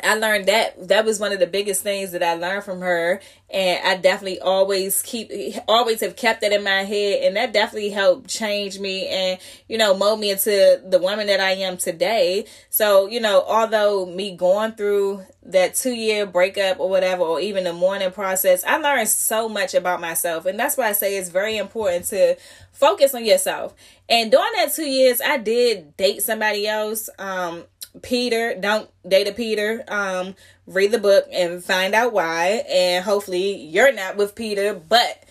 I 0.04 0.16
learned 0.16 0.48
that 0.48 0.88
that 0.90 1.06
was 1.06 1.20
one 1.20 1.32
of 1.32 1.40
the 1.40 1.48
biggest 1.48 1.82
things 1.82 2.12
that 2.12 2.24
I 2.24 2.36
learned 2.36 2.64
from 2.64 2.82
her 2.82 3.22
and 3.50 3.88
I 3.88 3.98
definitely 3.98 4.40
always 4.40 5.02
keep 5.04 5.32
always 5.68 6.02
have 6.02 6.16
kept 6.16 6.42
that 6.42 6.52
in 6.52 6.64
my 6.64 6.84
head 6.84 7.24
and 7.24 7.36
that 7.38 7.54
definitely 7.54 7.92
helped 7.92 8.28
change 8.28 8.80
me 8.80 9.08
and 9.08 9.40
you 9.68 9.78
know 9.78 9.96
mold 9.96 10.20
me 10.20 10.32
into 10.32 10.82
the 10.86 11.00
woman 11.00 11.28
that 11.28 11.40
I 11.40 11.52
am 11.52 11.78
today. 11.78 12.46
So, 12.70 13.08
you 13.08 13.22
know, 13.22 13.44
although 13.48 14.06
me 14.06 14.36
going 14.36 14.74
through 14.74 15.24
that 15.44 15.76
2 15.76 15.92
year 15.94 16.26
breakup 16.26 16.80
or 16.80 16.90
whatever 16.90 17.22
or 17.24 17.40
even 17.40 17.64
the 17.64 17.74
mourning 17.74 18.12
process, 18.12 18.64
I 18.64 18.78
learned 18.78 19.10
so 19.10 19.48
much 19.48 19.74
about 19.74 20.02
myself 20.02 20.46
and 20.46 20.60
that's 20.60 20.76
why 20.78 20.90
I 20.90 20.94
say 20.94 21.18
it's 21.18 21.30
very 21.30 21.58
important 21.58 22.06
to 22.06 22.36
focus 22.72 23.14
on 23.14 23.24
yourself. 23.24 23.76
And 24.10 24.32
during 24.32 24.52
that 24.56 24.74
2 24.74 24.84
years, 24.84 25.22
I 25.22 25.38
did 25.38 25.96
date 25.96 26.24
somebody 26.24 26.68
else 26.68 27.10
um 27.20 27.66
Peter, 28.02 28.56
don't 28.60 28.90
date 29.08 29.28
a 29.28 29.34
Peter. 29.34 29.84
Um, 29.88 30.36
read 30.66 30.92
the 30.92 30.98
book 30.98 31.26
and 31.32 31.64
find 31.64 31.94
out 31.94 32.14
why. 32.14 32.64
And 32.70 33.06
hopefully 33.06 33.56
you're 33.56 33.94
not 33.94 34.18
with 34.18 34.36
Peter. 34.36 34.74
But 34.74 35.24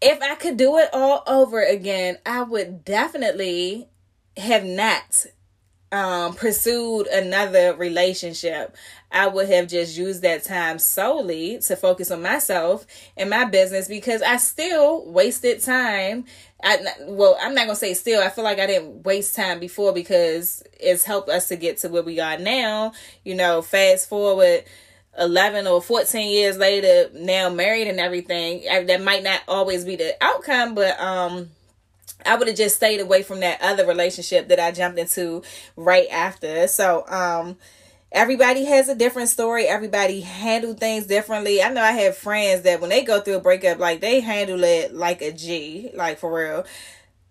if 0.00 0.20
I 0.22 0.34
could 0.34 0.56
do 0.56 0.78
it 0.78 0.88
all 0.92 1.22
over 1.26 1.62
again, 1.62 2.18
I 2.24 2.42
would 2.42 2.84
definitely 2.84 3.88
have 4.36 4.64
not 4.64 5.26
um, 5.92 6.34
pursued 6.34 7.06
another 7.08 7.74
relationship. 7.74 8.76
I 9.10 9.26
would 9.26 9.48
have 9.48 9.68
just 9.68 9.98
used 9.98 10.22
that 10.22 10.44
time 10.44 10.78
solely 10.78 11.58
to 11.62 11.76
focus 11.76 12.10
on 12.10 12.22
myself 12.22 12.86
and 13.16 13.28
my 13.28 13.44
business 13.44 13.88
because 13.88 14.22
I 14.22 14.36
still 14.36 15.04
wasted 15.10 15.60
time. 15.60 16.24
I, 16.62 16.78
well, 17.06 17.36
I'm 17.40 17.54
not 17.54 17.66
gonna 17.66 17.76
say 17.76 17.94
still. 17.94 18.22
I 18.22 18.28
feel 18.28 18.44
like 18.44 18.58
I 18.58 18.66
didn't 18.66 19.04
waste 19.04 19.34
time 19.34 19.60
before 19.60 19.92
because 19.92 20.62
it's 20.78 21.04
helped 21.04 21.28
us 21.28 21.48
to 21.48 21.56
get 21.56 21.78
to 21.78 21.88
where 21.88 22.02
we 22.02 22.20
are 22.20 22.38
now. 22.38 22.92
You 23.24 23.34
know, 23.34 23.62
fast 23.62 24.08
forward 24.08 24.64
11 25.18 25.66
or 25.66 25.82
14 25.82 26.30
years 26.30 26.56
later 26.56 27.10
now 27.14 27.50
married 27.50 27.88
and 27.88 27.98
everything 27.98 28.62
that 28.86 29.02
might 29.02 29.24
not 29.24 29.40
always 29.48 29.84
be 29.84 29.96
the 29.96 30.14
outcome 30.20 30.72
but 30.72 30.98
um 31.00 31.50
I 32.24 32.36
would 32.36 32.48
have 32.48 32.56
just 32.56 32.76
stayed 32.76 33.00
away 33.00 33.22
from 33.22 33.40
that 33.40 33.60
other 33.62 33.86
relationship 33.86 34.48
that 34.48 34.60
I 34.60 34.72
jumped 34.72 34.98
into 34.98 35.42
right 35.76 36.08
after. 36.10 36.66
So, 36.68 37.06
um, 37.08 37.56
everybody 38.12 38.64
has 38.64 38.88
a 38.88 38.94
different 38.94 39.28
story. 39.28 39.66
Everybody 39.66 40.20
handle 40.20 40.74
things 40.74 41.06
differently. 41.06 41.62
I 41.62 41.70
know 41.70 41.82
I 41.82 41.92
have 41.92 42.16
friends 42.16 42.62
that 42.62 42.80
when 42.80 42.90
they 42.90 43.04
go 43.04 43.20
through 43.20 43.36
a 43.36 43.40
breakup, 43.40 43.78
like 43.78 44.00
they 44.00 44.20
handle 44.20 44.62
it 44.64 44.94
like 44.94 45.22
a 45.22 45.32
G, 45.32 45.90
like 45.94 46.18
for 46.18 46.32
real. 46.32 46.64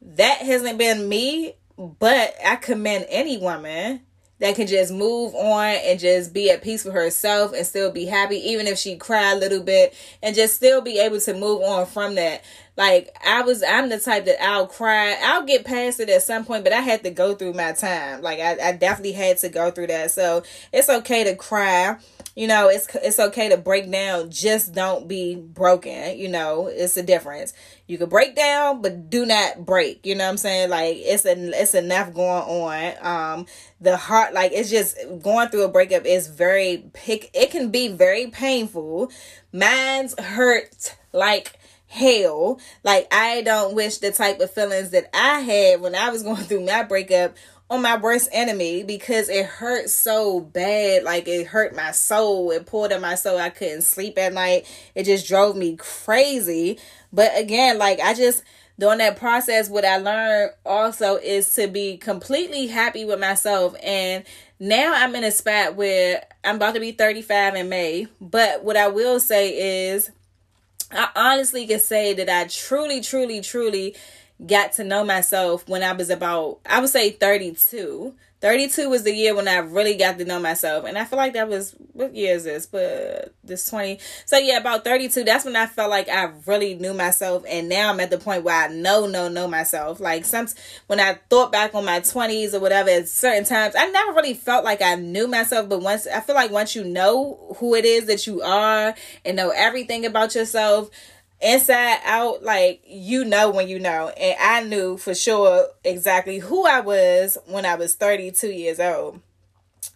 That 0.01 0.37
hasn't 0.39 0.77
been 0.77 1.09
me, 1.09 1.55
but 1.77 2.33
I 2.45 2.55
commend 2.55 3.05
any 3.09 3.37
woman 3.37 4.01
that 4.39 4.55
can 4.55 4.67
just 4.67 4.93
move 4.93 5.35
on 5.35 5.65
and 5.65 5.99
just 5.99 6.33
be 6.33 6.49
at 6.49 6.61
peace 6.61 6.85
with 6.85 6.93
herself 6.93 7.51
and 7.53 7.65
still 7.65 7.91
be 7.91 8.05
happy, 8.05 8.37
even 8.37 8.67
if 8.67 8.77
she 8.77 8.95
cry 8.95 9.33
a 9.33 9.35
little 9.35 9.61
bit, 9.61 9.93
and 10.23 10.33
just 10.35 10.55
still 10.55 10.81
be 10.81 10.97
able 10.97 11.19
to 11.19 11.33
move 11.33 11.61
on 11.61 11.85
from 11.85 12.15
that. 12.15 12.41
Like 12.79 13.09
I 13.27 13.41
was, 13.41 13.61
I'm 13.61 13.89
the 13.89 13.99
type 13.99 14.23
that 14.23 14.41
I'll 14.41 14.65
cry. 14.65 15.17
I'll 15.21 15.43
get 15.43 15.65
past 15.65 15.99
it 15.99 16.07
at 16.07 16.23
some 16.23 16.45
point, 16.45 16.63
but 16.63 16.71
I 16.71 16.79
had 16.79 17.03
to 17.03 17.09
go 17.09 17.35
through 17.35 17.51
my 17.51 17.73
time. 17.73 18.21
Like 18.21 18.39
I, 18.39 18.69
I 18.69 18.71
definitely 18.71 19.11
had 19.11 19.37
to 19.39 19.49
go 19.49 19.69
through 19.69 19.87
that. 19.87 20.11
So 20.11 20.43
it's 20.71 20.87
okay 20.87 21.25
to 21.25 21.35
cry. 21.35 21.97
You 22.37 22.47
know 22.47 22.69
it's 22.69 22.87
it's 22.95 23.19
okay 23.19 23.49
to 23.49 23.57
break 23.57 23.91
down. 23.91 24.31
Just 24.31 24.73
don't 24.73 25.09
be 25.09 25.35
broken 25.35 26.17
you 26.17 26.29
know. 26.29 26.67
It's 26.67 26.95
a 26.95 27.03
difference. 27.03 27.51
You 27.85 27.97
can 27.97 28.07
break 28.07 28.33
down 28.33 28.81
but 28.81 29.09
do 29.09 29.25
not 29.25 29.65
break. 29.65 30.05
You 30.05 30.15
know 30.15 30.23
what 30.23 30.31
i'm 30.31 30.37
saying? 30.37 30.69
Like 30.69 30.95
it's 30.99 31.25
a, 31.25 31.61
it's 31.61 31.75
enough 31.75 32.13
going 32.13 32.43
on. 32.43 32.93
Um 33.01 33.45
the 33.81 33.97
heart 33.97 34.33
like 34.33 34.53
it's 34.53 34.69
just 34.69 34.97
going 35.21 35.49
through 35.49 35.63
a 35.63 35.69
breakup 35.69 36.05
is 36.05 36.27
very 36.27 36.89
pick 36.93 37.29
it 37.33 37.51
can 37.51 37.71
be 37.71 37.89
very 37.89 38.27
painful. 38.27 39.11
Mine's 39.51 40.17
hurt 40.17 40.95
like 41.11 41.58
hell 41.89 42.59
like 42.83 43.07
i 43.11 43.41
don't 43.41 43.75
wish 43.75 43.97
the 43.97 44.11
type 44.11 44.39
of 44.39 44.51
feelings 44.51 44.91
that 44.91 45.09
i 45.13 45.39
had 45.39 45.81
when 45.81 45.95
i 45.95 46.09
was 46.09 46.23
going 46.23 46.37
through 46.43 46.65
my 46.65 46.83
breakup 46.83 47.35
on 47.69 47.81
my 47.83 47.97
worst 47.97 48.29
enemy 48.31 48.83
because 48.83 49.29
it 49.29 49.45
hurt 49.45 49.89
so 49.89 50.39
bad. 50.39 51.03
Like 51.03 51.27
it 51.27 51.47
hurt 51.47 51.75
my 51.75 51.91
soul. 51.91 52.51
It 52.51 52.65
pulled 52.65 52.91
at 52.91 53.01
my 53.01 53.15
soul. 53.15 53.37
I 53.37 53.49
couldn't 53.49 53.83
sleep 53.83 54.17
at 54.17 54.33
night. 54.33 54.65
It 54.95 55.03
just 55.03 55.27
drove 55.27 55.55
me 55.55 55.75
crazy. 55.75 56.79
But 57.13 57.31
again, 57.37 57.77
like 57.77 57.99
I 57.99 58.13
just 58.13 58.43
during 58.79 58.99
that 58.99 59.17
process, 59.17 59.69
what 59.69 59.85
I 59.85 59.97
learned 59.97 60.51
also 60.65 61.17
is 61.17 61.53
to 61.55 61.67
be 61.67 61.97
completely 61.97 62.67
happy 62.67 63.05
with 63.05 63.19
myself. 63.19 63.75
And 63.83 64.23
now 64.57 64.93
I'm 64.95 65.13
in 65.15 65.23
a 65.23 65.31
spot 65.31 65.75
where 65.75 66.25
I'm 66.43 66.55
about 66.55 66.75
to 66.75 66.79
be 66.79 66.93
35 66.93 67.55
in 67.55 67.69
May. 67.69 68.07
But 68.21 68.63
what 68.63 68.77
I 68.77 68.87
will 68.87 69.19
say 69.19 69.89
is, 69.89 70.09
I 70.91 71.09
honestly 71.15 71.67
can 71.67 71.79
say 71.79 72.13
that 72.13 72.29
I 72.29 72.47
truly, 72.47 73.01
truly, 73.01 73.41
truly 73.41 73.95
got 74.45 74.73
to 74.73 74.83
know 74.83 75.03
myself 75.03 75.67
when 75.67 75.83
I 75.83 75.93
was 75.93 76.09
about, 76.09 76.59
I 76.65 76.79
would 76.79 76.89
say 76.89 77.11
32. 77.11 78.13
32 78.41 78.89
was 78.89 79.03
the 79.03 79.13
year 79.13 79.35
when 79.35 79.49
I 79.49 79.57
really 79.57 79.97
got 79.97 80.17
to 80.17 80.23
know 80.23 80.39
myself. 80.39 80.85
And 80.85 80.97
I 80.97 81.03
feel 81.03 81.17
like 81.17 81.33
that 81.33 81.49
was, 81.49 81.75
what 81.91 82.15
year 82.15 82.35
is 82.35 82.45
this? 82.45 82.65
But 82.65 83.33
this 83.43 83.69
20. 83.69 83.99
So 84.25 84.37
yeah, 84.37 84.59
about 84.59 84.85
32, 84.85 85.25
that's 85.25 85.43
when 85.43 85.57
I 85.57 85.65
felt 85.65 85.89
like 85.89 86.07
I 86.07 86.31
really 86.45 86.75
knew 86.75 86.93
myself. 86.93 87.43
And 87.49 87.67
now 87.67 87.91
I'm 87.91 87.99
at 87.99 88.11
the 88.11 88.17
point 88.17 88.45
where 88.45 88.55
I 88.55 88.73
know, 88.73 89.05
know, 89.07 89.27
know 89.27 89.47
myself. 89.49 89.99
Like 89.99 90.23
some, 90.23 90.47
when 90.87 91.01
I 91.01 91.19
thought 91.29 91.51
back 91.51 91.75
on 91.75 91.83
my 91.83 91.99
20s 91.99 92.53
or 92.53 92.61
whatever, 92.61 92.89
at 92.89 93.09
certain 93.09 93.43
times, 93.43 93.75
I 93.77 93.89
never 93.89 94.13
really 94.13 94.35
felt 94.35 94.63
like 94.63 94.81
I 94.81 94.95
knew 94.95 95.27
myself. 95.27 95.67
But 95.67 95.81
once, 95.81 96.07
I 96.07 96.21
feel 96.21 96.35
like 96.35 96.51
once 96.51 96.75
you 96.75 96.85
know 96.85 97.55
who 97.57 97.75
it 97.75 97.83
is 97.83 98.05
that 98.05 98.25
you 98.25 98.41
are 98.41 98.95
and 99.25 99.35
know 99.35 99.49
everything 99.49 100.05
about 100.05 100.33
yourself, 100.33 100.89
inside 101.41 101.99
out 102.05 102.43
like 102.43 102.81
you 102.85 103.25
know 103.25 103.49
when 103.49 103.67
you 103.67 103.79
know. 103.79 104.09
And 104.09 104.35
i 104.39 104.63
knew 104.63 104.97
for 104.97 105.15
sure 105.15 105.67
exactly 105.83 106.39
who 106.39 106.65
i 106.65 106.79
was 106.79 107.37
when 107.45 107.65
i 107.65 107.75
was 107.75 107.95
32 107.95 108.47
years 108.51 108.79
old. 108.79 109.21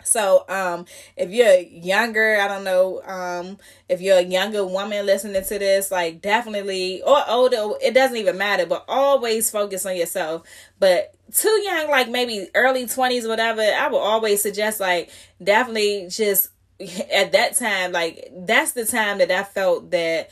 So 0.04 0.46
um 0.50 0.86
if 1.16 1.32
you're 1.32 1.60
younger 1.60 2.38
i 2.40 2.48
don't 2.48 2.64
know 2.64 3.02
um 3.04 3.58
if 3.90 4.02
you're 4.02 4.18
a 4.18 4.24
younger 4.24 4.66
woman 4.66 5.06
listening 5.06 5.44
to 5.44 5.60
this 5.60 5.92
like 5.92 6.22
definitely 6.22 7.02
or 7.02 7.18
older 7.28 7.72
it 7.82 7.94
doesn't 7.94 8.18
even 8.18 8.38
matter 8.38 8.66
but 8.66 8.86
always 8.88 9.50
focus 9.50 9.86
on 9.86 9.96
yourself. 9.96 10.44
But 10.80 11.14
too 11.34 11.62
young 11.64 11.90
like 11.90 12.10
maybe 12.10 12.48
early 12.54 12.86
20s 12.86 13.28
whatever 13.28 13.62
i 13.62 13.88
would 13.88 13.98
always 13.98 14.42
suggest 14.42 14.80
like 14.80 15.10
definitely 15.44 16.08
just 16.10 16.50
at 17.12 17.32
that 17.32 17.56
time 17.56 17.92
like 17.92 18.30
that's 18.46 18.74
the 18.74 18.86
time 18.86 19.18
that 19.18 19.32
i 19.32 19.44
felt 19.44 19.90
that 19.92 20.30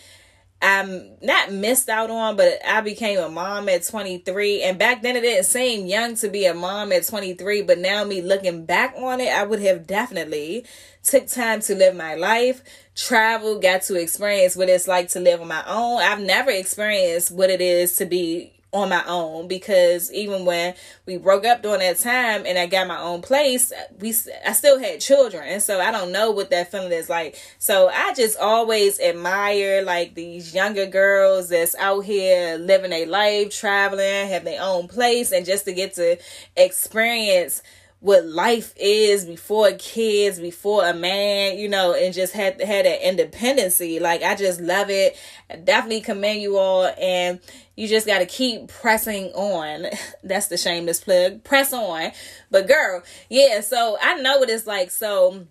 I'm 0.61 1.17
not 1.21 1.51
missed 1.51 1.89
out 1.89 2.11
on, 2.11 2.35
but 2.35 2.59
I 2.67 2.81
became 2.81 3.19
a 3.19 3.29
mom 3.29 3.67
at 3.67 3.83
23. 3.83 4.61
And 4.61 4.77
back 4.77 5.01
then 5.01 5.15
it 5.15 5.21
didn't 5.21 5.45
seem 5.45 5.87
young 5.87 6.15
to 6.15 6.29
be 6.29 6.45
a 6.45 6.53
mom 6.53 6.91
at 6.91 7.07
23, 7.07 7.63
but 7.63 7.79
now 7.79 8.03
me 8.03 8.21
looking 8.21 8.65
back 8.65 8.93
on 8.95 9.19
it, 9.19 9.29
I 9.29 9.43
would 9.43 9.61
have 9.61 9.87
definitely 9.87 10.65
took 11.03 11.25
time 11.27 11.61
to 11.61 11.75
live 11.75 11.95
my 11.95 12.13
life, 12.13 12.61
travel, 12.95 13.59
got 13.59 13.81
to 13.83 13.95
experience 13.95 14.55
what 14.55 14.69
it's 14.69 14.87
like 14.87 15.09
to 15.09 15.19
live 15.19 15.41
on 15.41 15.47
my 15.47 15.63
own. 15.65 15.99
I've 15.99 16.19
never 16.19 16.51
experienced 16.51 17.31
what 17.31 17.49
it 17.49 17.61
is 17.61 17.95
to 17.95 18.05
be 18.05 18.53
on 18.73 18.89
my 18.89 19.03
own 19.05 19.47
because 19.47 20.11
even 20.13 20.45
when 20.45 20.73
we 21.05 21.17
broke 21.17 21.45
up 21.45 21.61
during 21.61 21.79
that 21.79 21.99
time 21.99 22.45
and 22.45 22.57
I 22.57 22.67
got 22.67 22.87
my 22.87 22.99
own 22.99 23.21
place, 23.21 23.73
we 23.99 24.15
I 24.45 24.53
still 24.53 24.79
had 24.79 25.01
children, 25.01 25.43
and 25.45 25.61
so 25.61 25.81
I 25.81 25.91
don't 25.91 26.11
know 26.11 26.31
what 26.31 26.49
that 26.51 26.71
feeling 26.71 26.91
is 26.91 27.09
like. 27.09 27.37
So 27.57 27.89
I 27.89 28.13
just 28.13 28.37
always 28.37 28.99
admire 28.99 29.83
like 29.83 30.15
these 30.15 30.53
younger 30.53 30.85
girls 30.85 31.49
that's 31.49 31.75
out 31.75 32.01
here 32.01 32.57
living 32.57 32.93
a 32.93 33.05
life, 33.05 33.55
traveling, 33.55 34.29
have 34.29 34.45
their 34.45 34.61
own 34.61 34.87
place, 34.87 35.31
and 35.31 35.45
just 35.45 35.65
to 35.65 35.73
get 35.73 35.95
to 35.95 36.17
experience 36.55 37.61
what 38.01 38.25
life 38.25 38.73
is 38.77 39.25
before 39.25 39.71
kids, 39.73 40.39
before 40.39 40.87
a 40.87 40.93
man, 40.93 41.59
you 41.59 41.69
know, 41.69 41.93
and 41.93 42.15
just 42.15 42.33
had 42.33 42.59
had 42.59 42.85
that 42.85 43.07
independency. 43.07 43.99
Like 43.99 44.23
I 44.23 44.35
just 44.35 44.59
love 44.59 44.89
it. 44.89 45.15
I 45.51 45.57
definitely 45.57 46.01
commend 46.01 46.41
you 46.41 46.57
all 46.57 46.91
and 46.99 47.39
you 47.81 47.87
just 47.87 48.05
gotta 48.05 48.27
keep 48.27 48.67
pressing 48.67 49.31
on. 49.33 49.87
That's 50.23 50.45
the 50.49 50.57
shameless 50.57 51.03
plug. 51.03 51.43
Press 51.43 51.73
on. 51.73 52.11
But 52.51 52.67
girl, 52.67 53.01
yeah, 53.27 53.61
so 53.61 53.97
I 53.99 54.21
know 54.21 54.37
what 54.37 54.51
it's 54.51 54.67
like. 54.67 54.91
So 54.91 55.47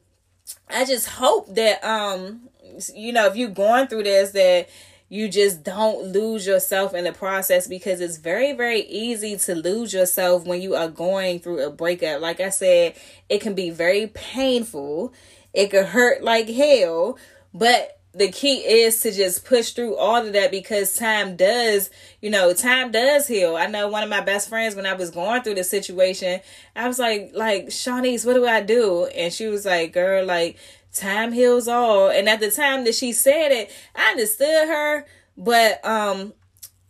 I 0.69 0.85
just 0.85 1.09
hope 1.09 1.53
that 1.57 1.83
um 1.83 2.49
you 2.95 3.13
know 3.13 3.27
if 3.27 3.35
you're 3.35 3.51
going 3.51 3.89
through 3.89 4.05
this 4.05 4.31
that 4.31 4.69
you 5.09 5.29
just 5.29 5.65
don't 5.65 6.13
lose 6.13 6.47
yourself 6.47 6.95
in 6.95 7.03
the 7.03 7.13
process 7.13 7.67
because 7.67 8.01
it's 8.01 8.17
very 8.17 8.53
very 8.53 8.83
easy 8.83 9.37
to 9.37 9.57
lose 9.57 9.93
yourself 9.93 10.47
when 10.47 10.63
you 10.63 10.77
are 10.77 10.89
going 10.89 11.41
through 11.41 11.67
a 11.67 11.71
breakup 11.71 12.21
like 12.21 12.39
i 12.39 12.49
said 12.49 12.95
it 13.29 13.41
can 13.41 13.55
be 13.55 13.71
very 13.71 14.07
painful 14.07 15.13
it 15.53 15.73
could 15.73 15.87
hurt 15.87 16.23
like 16.23 16.49
hell 16.49 17.19
but 17.53 18.00
the 18.12 18.31
key 18.31 18.57
is 18.57 19.00
to 19.02 19.12
just 19.12 19.45
push 19.45 19.71
through 19.71 19.97
all 19.97 20.26
of 20.26 20.33
that 20.33 20.50
because 20.50 20.97
time 20.97 21.37
does, 21.37 21.90
you 22.21 22.29
know, 22.29 22.52
time 22.52 22.90
does 22.90 23.29
heal. 23.29 23.57
I 23.57 23.67
know 23.67 23.88
one 23.88 24.02
of 24.02 24.09
my 24.09 24.21
best 24.21 24.49
friends 24.49 24.75
when 24.75 24.87
I 24.87 24.95
was 24.95 25.11
going 25.11 25.43
through 25.43 25.55
the 25.55 25.64
situation, 25.64 26.40
I 26.75 26.88
was 26.88 26.99
like, 26.99 27.31
like, 27.35 27.71
Shawnee's, 27.71 28.25
what 28.25 28.35
do 28.35 28.47
I 28.47 28.62
do? 28.62 29.07
And 29.07 29.33
she 29.33 29.47
was 29.47 29.64
like, 29.64 29.93
girl, 29.93 30.25
like, 30.25 30.59
time 30.93 31.33
heals 31.33 31.69
all. 31.69 32.11
And 32.11 32.29
at 32.29 32.40
the 32.40 32.50
time 32.50 32.85
that 32.85 32.95
she 32.95 33.12
said 33.12 33.52
it, 33.52 33.71
I 33.95 34.11
understood 34.11 34.69
her, 34.69 35.07
but 35.37 35.85
um 35.85 36.33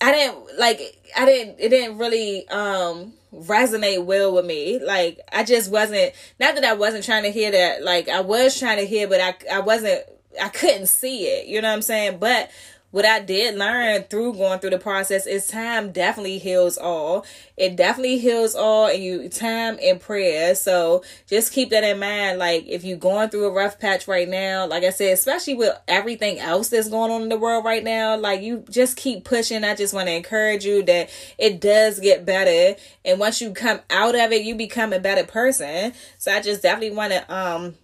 I 0.00 0.12
didn't 0.12 0.58
like 0.58 0.80
I 1.16 1.24
didn't 1.24 1.56
it 1.60 1.68
didn't 1.68 1.98
really 1.98 2.48
um 2.48 3.12
resonate 3.34 4.04
well 4.04 4.32
with 4.32 4.46
me. 4.46 4.82
Like 4.82 5.20
I 5.32 5.44
just 5.44 5.70
wasn't 5.70 6.12
not 6.38 6.54
that 6.54 6.64
I 6.64 6.74
wasn't 6.74 7.04
trying 7.04 7.24
to 7.24 7.30
hear 7.30 7.50
that, 7.50 7.84
like 7.84 8.08
I 8.08 8.20
was 8.20 8.58
trying 8.58 8.78
to 8.78 8.86
hear, 8.86 9.06
but 9.06 9.20
I 9.20 9.34
I 9.52 9.60
wasn't 9.60 10.02
I 10.40 10.48
couldn't 10.48 10.88
see 10.88 11.24
it. 11.26 11.46
You 11.46 11.60
know 11.60 11.68
what 11.68 11.74
I'm 11.74 11.82
saying? 11.82 12.18
But 12.18 12.50
what 12.92 13.04
I 13.04 13.20
did 13.20 13.56
learn 13.56 14.02
through 14.04 14.34
going 14.34 14.58
through 14.58 14.70
the 14.70 14.78
process 14.78 15.24
is 15.26 15.46
time 15.46 15.92
definitely 15.92 16.38
heals 16.38 16.76
all. 16.76 17.24
It 17.56 17.76
definitely 17.76 18.18
heals 18.18 18.56
all 18.56 18.88
and 18.88 19.02
you 19.02 19.28
time 19.28 19.78
and 19.80 20.00
prayer. 20.00 20.56
So 20.56 21.04
just 21.28 21.52
keep 21.52 21.70
that 21.70 21.84
in 21.84 22.00
mind. 22.00 22.38
Like 22.38 22.66
if 22.66 22.82
you're 22.82 22.98
going 22.98 23.28
through 23.28 23.46
a 23.46 23.52
rough 23.52 23.78
patch 23.78 24.08
right 24.08 24.28
now, 24.28 24.66
like 24.66 24.82
I 24.82 24.90
said, 24.90 25.12
especially 25.12 25.54
with 25.54 25.78
everything 25.86 26.40
else 26.40 26.68
that's 26.70 26.88
going 26.88 27.12
on 27.12 27.22
in 27.22 27.28
the 27.28 27.38
world 27.38 27.64
right 27.64 27.84
now, 27.84 28.16
like 28.16 28.42
you 28.42 28.64
just 28.68 28.96
keep 28.96 29.24
pushing. 29.24 29.62
I 29.62 29.76
just 29.76 29.94
want 29.94 30.08
to 30.08 30.14
encourage 30.14 30.64
you 30.64 30.82
that 30.82 31.10
it 31.38 31.60
does 31.60 32.00
get 32.00 32.26
better. 32.26 32.76
And 33.04 33.20
once 33.20 33.40
you 33.40 33.52
come 33.52 33.80
out 33.88 34.16
of 34.16 34.32
it, 34.32 34.42
you 34.42 34.56
become 34.56 34.92
a 34.92 34.98
better 34.98 35.24
person. 35.24 35.92
So 36.18 36.32
I 36.32 36.40
just 36.40 36.62
definitely 36.62 36.96
want 36.96 37.12
to 37.12 37.32
um 37.32 37.74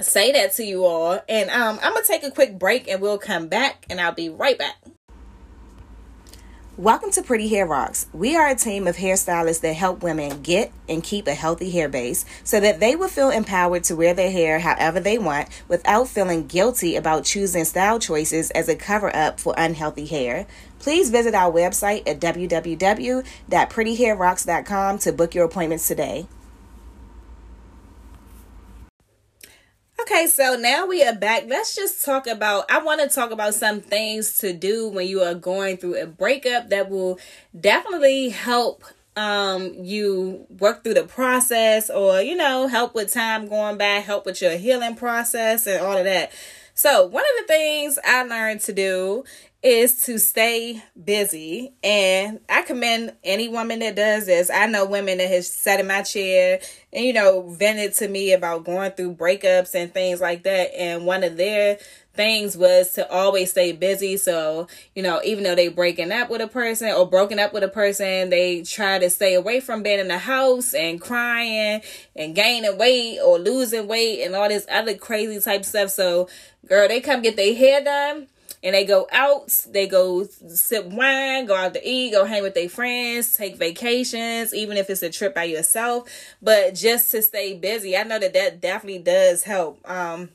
say 0.00 0.32
that 0.32 0.54
to 0.54 0.64
you 0.64 0.84
all. 0.84 1.20
And 1.28 1.50
um, 1.50 1.78
I'm 1.82 1.94
gonna 1.94 2.06
take 2.06 2.24
a 2.24 2.30
quick 2.30 2.58
break 2.58 2.88
and 2.88 3.00
we'll 3.00 3.18
come 3.18 3.48
back 3.48 3.86
and 3.88 4.00
I'll 4.00 4.12
be 4.12 4.28
right 4.28 4.58
back. 4.58 4.76
Welcome 6.78 7.10
to 7.12 7.22
Pretty 7.22 7.48
Hair 7.48 7.68
Rocks. 7.68 8.04
We 8.12 8.36
are 8.36 8.48
a 8.48 8.54
team 8.54 8.86
of 8.86 8.96
hairstylists 8.96 9.62
that 9.62 9.72
help 9.72 10.02
women 10.02 10.42
get 10.42 10.70
and 10.90 11.02
keep 11.02 11.26
a 11.26 11.32
healthy 11.32 11.70
hair 11.70 11.88
base 11.88 12.26
so 12.44 12.60
that 12.60 12.80
they 12.80 12.94
will 12.94 13.08
feel 13.08 13.30
empowered 13.30 13.84
to 13.84 13.96
wear 13.96 14.12
their 14.12 14.30
hair 14.30 14.58
however 14.58 15.00
they 15.00 15.16
want 15.16 15.48
without 15.68 16.06
feeling 16.06 16.46
guilty 16.46 16.94
about 16.94 17.24
choosing 17.24 17.64
style 17.64 17.98
choices 17.98 18.50
as 18.50 18.68
a 18.68 18.76
cover 18.76 19.08
up 19.16 19.40
for 19.40 19.54
unhealthy 19.56 20.04
hair. 20.04 20.46
Please 20.78 21.08
visit 21.08 21.34
our 21.34 21.50
website 21.50 22.06
at 22.06 22.20
www.prettyhairrocks.com 22.20 24.98
to 24.98 25.12
book 25.12 25.34
your 25.34 25.46
appointments 25.46 25.88
today. 25.88 26.26
Okay, 29.98 30.26
so 30.26 30.56
now 30.56 30.84
we 30.86 31.02
are 31.02 31.14
back. 31.14 31.44
Let's 31.46 31.74
just 31.74 32.04
talk 32.04 32.26
about. 32.26 32.70
I 32.70 32.80
want 32.80 33.00
to 33.00 33.08
talk 33.08 33.30
about 33.30 33.54
some 33.54 33.80
things 33.80 34.36
to 34.38 34.52
do 34.52 34.90
when 34.90 35.06
you 35.06 35.22
are 35.22 35.32
going 35.32 35.78
through 35.78 36.00
a 36.00 36.06
breakup 36.06 36.68
that 36.68 36.90
will 36.90 37.18
definitely 37.58 38.28
help 38.28 38.84
um 39.16 39.72
you 39.78 40.46
work 40.58 40.84
through 40.84 40.92
the 40.92 41.04
process 41.04 41.88
or 41.88 42.20
you 42.20 42.36
know 42.36 42.66
help 42.66 42.94
with 42.94 43.10
time 43.10 43.48
going 43.48 43.78
back 43.78 44.04
help 44.04 44.26
with 44.26 44.42
your 44.42 44.58
healing 44.58 44.94
process 44.94 45.66
and 45.66 45.80
all 45.80 45.96
of 45.96 46.04
that 46.04 46.30
so 46.74 47.06
one 47.06 47.24
of 47.24 47.46
the 47.46 47.46
things 47.46 47.98
i 48.04 48.22
learned 48.24 48.60
to 48.60 48.74
do 48.74 49.24
is 49.66 50.04
to 50.04 50.16
stay 50.16 50.80
busy. 51.02 51.72
And 51.82 52.38
I 52.48 52.62
commend 52.62 53.14
any 53.24 53.48
woman 53.48 53.80
that 53.80 53.96
does 53.96 54.26
this. 54.26 54.48
I 54.48 54.66
know 54.66 54.84
women 54.84 55.18
that 55.18 55.28
has 55.28 55.50
sat 55.50 55.80
in 55.80 55.88
my 55.88 56.02
chair 56.02 56.60
and, 56.92 57.04
you 57.04 57.12
know, 57.12 57.48
vented 57.48 57.92
to 57.94 58.06
me 58.06 58.32
about 58.32 58.64
going 58.64 58.92
through 58.92 59.16
breakups 59.16 59.74
and 59.74 59.92
things 59.92 60.20
like 60.20 60.44
that. 60.44 60.72
And 60.78 61.04
one 61.04 61.24
of 61.24 61.36
their 61.36 61.78
things 62.14 62.56
was 62.56 62.92
to 62.92 63.10
always 63.10 63.50
stay 63.50 63.72
busy. 63.72 64.16
So, 64.18 64.68
you 64.94 65.02
know, 65.02 65.20
even 65.24 65.42
though 65.42 65.56
they 65.56 65.66
breaking 65.66 66.12
up 66.12 66.30
with 66.30 66.40
a 66.40 66.46
person 66.46 66.92
or 66.92 67.10
broken 67.10 67.40
up 67.40 67.52
with 67.52 67.64
a 67.64 67.68
person, 67.68 68.30
they 68.30 68.62
try 68.62 69.00
to 69.00 69.10
stay 69.10 69.34
away 69.34 69.58
from 69.58 69.82
being 69.82 69.98
in 69.98 70.06
the 70.06 70.18
house 70.18 70.74
and 70.74 71.00
crying 71.00 71.82
and 72.14 72.36
gaining 72.36 72.78
weight 72.78 73.18
or 73.18 73.40
losing 73.40 73.88
weight 73.88 74.22
and 74.22 74.36
all 74.36 74.48
this 74.48 74.64
other 74.70 74.94
crazy 74.94 75.40
type 75.40 75.64
stuff. 75.64 75.90
So, 75.90 76.28
girl, 76.68 76.86
they 76.86 77.00
come 77.00 77.20
get 77.20 77.34
their 77.34 77.54
hair 77.54 77.82
done 77.82 78.28
and 78.66 78.74
they 78.74 78.84
go 78.84 79.06
out, 79.12 79.64
they 79.70 79.86
go 79.86 80.24
sip 80.24 80.86
wine, 80.86 81.46
go 81.46 81.54
out 81.54 81.72
to 81.74 81.88
eat, 81.88 82.10
go 82.10 82.24
hang 82.24 82.42
with 82.42 82.54
their 82.54 82.68
friends, 82.68 83.36
take 83.36 83.54
vacations, 83.54 84.52
even 84.52 84.76
if 84.76 84.90
it's 84.90 85.04
a 85.04 85.08
trip 85.08 85.36
by 85.36 85.44
yourself, 85.44 86.10
but 86.42 86.74
just 86.74 87.12
to 87.12 87.22
stay 87.22 87.54
busy. 87.54 87.96
I 87.96 88.02
know 88.02 88.18
that 88.18 88.32
that 88.32 88.60
definitely 88.60 88.98
does 88.98 89.44
help. 89.44 89.88
Um, 89.88 90.30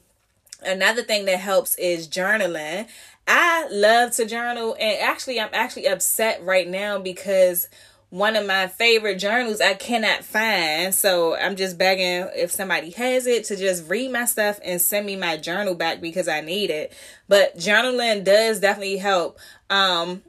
another 0.61 1.03
thing 1.03 1.25
that 1.25 1.41
helps 1.41 1.75
is 1.75 2.07
journaling. 2.07 2.87
I 3.27 3.67
love 3.69 4.15
to 4.15 4.25
journal, 4.25 4.77
and 4.79 5.01
actually, 5.01 5.37
I'm 5.37 5.49
actually 5.51 5.87
upset 5.87 6.41
right 6.41 6.69
now 6.69 6.99
because 6.99 7.67
one 8.11 8.35
of 8.35 8.45
my 8.45 8.67
favorite 8.67 9.15
journals 9.15 9.61
I 9.61 9.73
cannot 9.73 10.23
find. 10.25 10.93
So 10.93 11.35
I'm 11.35 11.55
just 11.55 11.77
begging 11.77 12.29
if 12.35 12.51
somebody 12.51 12.91
has 12.91 13.25
it 13.25 13.45
to 13.45 13.55
just 13.55 13.89
read 13.89 14.11
my 14.11 14.25
stuff 14.25 14.59
and 14.63 14.79
send 14.81 15.05
me 15.05 15.15
my 15.15 15.37
journal 15.37 15.75
back 15.75 16.01
because 16.01 16.27
I 16.27 16.41
need 16.41 16.69
it. 16.69 16.93
But 17.29 17.57
journaling 17.57 18.25
does 18.25 18.59
definitely 18.59 18.97
help. 18.97 19.39
Um, 19.69 20.23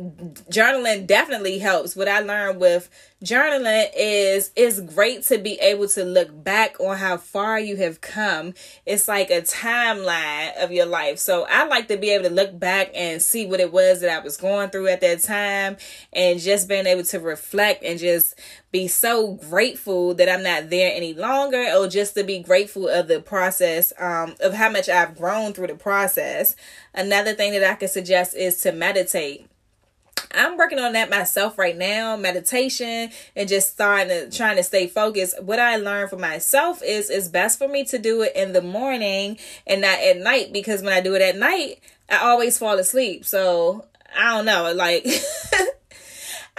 journaling 0.00 1.06
definitely 1.06 1.58
helps. 1.58 1.94
What 1.94 2.08
I 2.08 2.20
learned 2.20 2.60
with 2.60 2.88
journaling 3.22 3.90
is 3.94 4.50
it's 4.56 4.80
great 4.80 5.22
to 5.24 5.36
be 5.36 5.54
able 5.60 5.88
to 5.88 6.04
look 6.04 6.28
back 6.42 6.80
on 6.80 6.96
how 6.96 7.18
far 7.18 7.60
you 7.60 7.76
have 7.76 8.00
come. 8.00 8.54
It's 8.86 9.08
like 9.08 9.30
a 9.30 9.42
timeline 9.42 10.56
of 10.62 10.72
your 10.72 10.86
life. 10.86 11.18
So 11.18 11.46
I 11.50 11.66
like 11.66 11.88
to 11.88 11.98
be 11.98 12.10
able 12.10 12.28
to 12.28 12.34
look 12.34 12.58
back 12.58 12.90
and 12.94 13.20
see 13.20 13.46
what 13.46 13.60
it 13.60 13.72
was 13.72 14.00
that 14.00 14.10
I 14.10 14.24
was 14.24 14.36
going 14.38 14.70
through 14.70 14.88
at 14.88 15.02
that 15.02 15.22
time 15.22 15.76
and 16.12 16.40
just 16.40 16.68
being 16.68 16.86
able 16.86 17.04
to 17.04 17.20
reflect 17.20 17.84
and 17.84 17.98
just 17.98 18.38
be 18.72 18.88
so 18.88 19.34
grateful 19.34 20.14
that 20.14 20.28
I'm 20.28 20.42
not 20.42 20.70
there 20.70 20.94
any 20.94 21.12
longer 21.12 21.72
or 21.76 21.88
just 21.88 22.14
to 22.14 22.24
be 22.24 22.38
grateful 22.38 22.88
of 22.88 23.08
the 23.08 23.20
process 23.20 23.92
um, 23.98 24.34
of 24.40 24.54
how 24.54 24.70
much 24.70 24.88
I've 24.88 25.16
grown 25.16 25.52
through 25.52 25.66
the 25.66 25.74
process. 25.74 26.56
Another 26.94 27.34
thing 27.34 27.52
that 27.52 27.64
I 27.64 27.74
could 27.74 27.90
suggest 27.90 28.34
is 28.34 28.60
to 28.62 28.72
meditate 28.72 29.46
I'm 30.32 30.56
working 30.56 30.78
on 30.78 30.92
that 30.92 31.10
myself 31.10 31.58
right 31.58 31.76
now, 31.76 32.16
meditation 32.16 33.10
and 33.34 33.48
just 33.48 33.72
starting 33.72 34.08
to 34.08 34.30
trying 34.36 34.56
to 34.56 34.62
stay 34.62 34.86
focused. 34.86 35.42
What 35.42 35.58
I 35.58 35.76
learned 35.76 36.10
for 36.10 36.16
myself 36.16 36.82
is 36.84 37.10
it's 37.10 37.28
best 37.28 37.58
for 37.58 37.68
me 37.68 37.84
to 37.86 37.98
do 37.98 38.22
it 38.22 38.34
in 38.36 38.52
the 38.52 38.62
morning 38.62 39.38
and 39.66 39.80
not 39.80 39.98
at 39.98 40.18
night 40.18 40.52
because 40.52 40.82
when 40.82 40.92
I 40.92 41.00
do 41.00 41.14
it 41.14 41.22
at 41.22 41.36
night, 41.36 41.80
I 42.08 42.18
always 42.18 42.58
fall 42.58 42.78
asleep. 42.78 43.24
So 43.24 43.86
I 44.16 44.36
don't 44.36 44.46
know, 44.46 44.72
like 44.72 45.06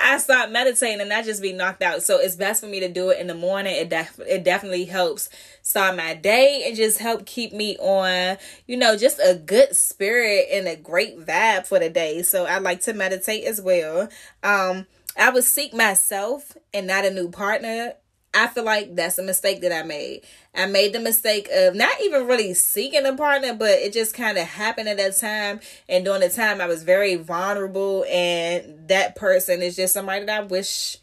I 0.04 0.18
start 0.18 0.52
meditating 0.52 1.02
and 1.02 1.14
I 1.14 1.22
just 1.22 1.42
be 1.42 1.54
knocked 1.54 1.82
out. 1.82 2.04
So 2.04 2.20
it's 2.20 2.36
best 2.36 2.62
for 2.62 2.68
me 2.68 2.80
to 2.80 2.90
do 2.90 3.10
it 3.10 3.20
in 3.20 3.28
the 3.28 3.36
morning. 3.36 3.76
It 3.76 3.90
def- 3.90 4.20
it 4.28 4.44
definitely 4.44 4.86
helps 4.86 5.30
start 5.62 5.96
my 5.96 6.14
day 6.14 6.64
and 6.66 6.76
just 6.76 7.00
help 7.00 7.26
keep 7.26 7.54
me 7.54 7.78
on, 7.78 8.38
you 8.68 8.78
know, 8.78 8.98
just 8.98 9.20
a 9.20 9.36
good 9.36 9.76
spirit 9.76 10.48
and 10.52 10.68
a 10.68 10.76
great 10.76 11.20
vibe 11.20 11.68
for 11.68 11.80
the 11.80 11.90
day. 11.90 12.22
So 12.24 12.46
I 12.46 12.58
like 12.60 12.82
to 12.82 12.94
meditate 12.94 13.46
as 13.46 13.62
well. 13.62 14.10
Um 14.44 14.88
I 15.18 15.30
would 15.30 15.44
seek 15.44 15.74
myself 15.74 16.58
and 16.74 16.88
not 16.88 17.06
a 17.06 17.12
new 17.12 17.30
partner 17.30 17.94
I 18.34 18.48
feel 18.48 18.64
like 18.64 18.96
that's 18.96 19.18
a 19.18 19.24
mistake 19.24 19.62
that 19.62 19.74
I 19.74 19.84
made. 19.84 20.22
I 20.56 20.66
made 20.66 20.94
the 20.94 21.00
mistake 21.00 21.50
of 21.54 21.76
not 21.76 22.00
even 22.02 22.28
really 22.28 22.54
seeking 22.54 23.06
a 23.06 23.16
partner, 23.16 23.54
but 23.54 23.72
it 23.72 23.92
just 23.92 24.14
kind 24.14 24.38
of 24.38 24.46
happened 24.46 24.88
at 24.88 24.98
that 24.98 25.18
time. 25.18 25.60
And 25.90 26.06
during 26.06 26.22
the 26.22 26.30
time, 26.30 26.62
I 26.62 26.66
was 26.68 26.84
very 26.84 27.16
vulnerable, 27.16 28.06
and 28.10 28.88
that 28.88 29.16
person 29.16 29.62
is 29.62 29.76
just 29.76 29.94
somebody 29.94 30.26
that 30.26 30.44
I 30.44 30.44
wish. 30.46 30.98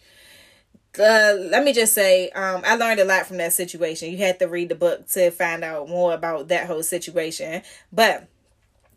Uh, 0.98 1.34
let 1.38 1.64
me 1.64 1.72
just 1.72 1.92
say, 1.92 2.30
um, 2.30 2.62
I 2.64 2.76
learned 2.76 3.00
a 3.00 3.04
lot 3.04 3.26
from 3.26 3.36
that 3.36 3.52
situation. 3.52 4.10
You 4.10 4.18
had 4.18 4.38
to 4.38 4.48
read 4.48 4.70
the 4.70 4.74
book 4.74 5.06
to 5.08 5.30
find 5.30 5.62
out 5.62 5.88
more 5.88 6.14
about 6.14 6.48
that 6.48 6.66
whole 6.66 6.82
situation. 6.82 7.62
But 7.92 8.26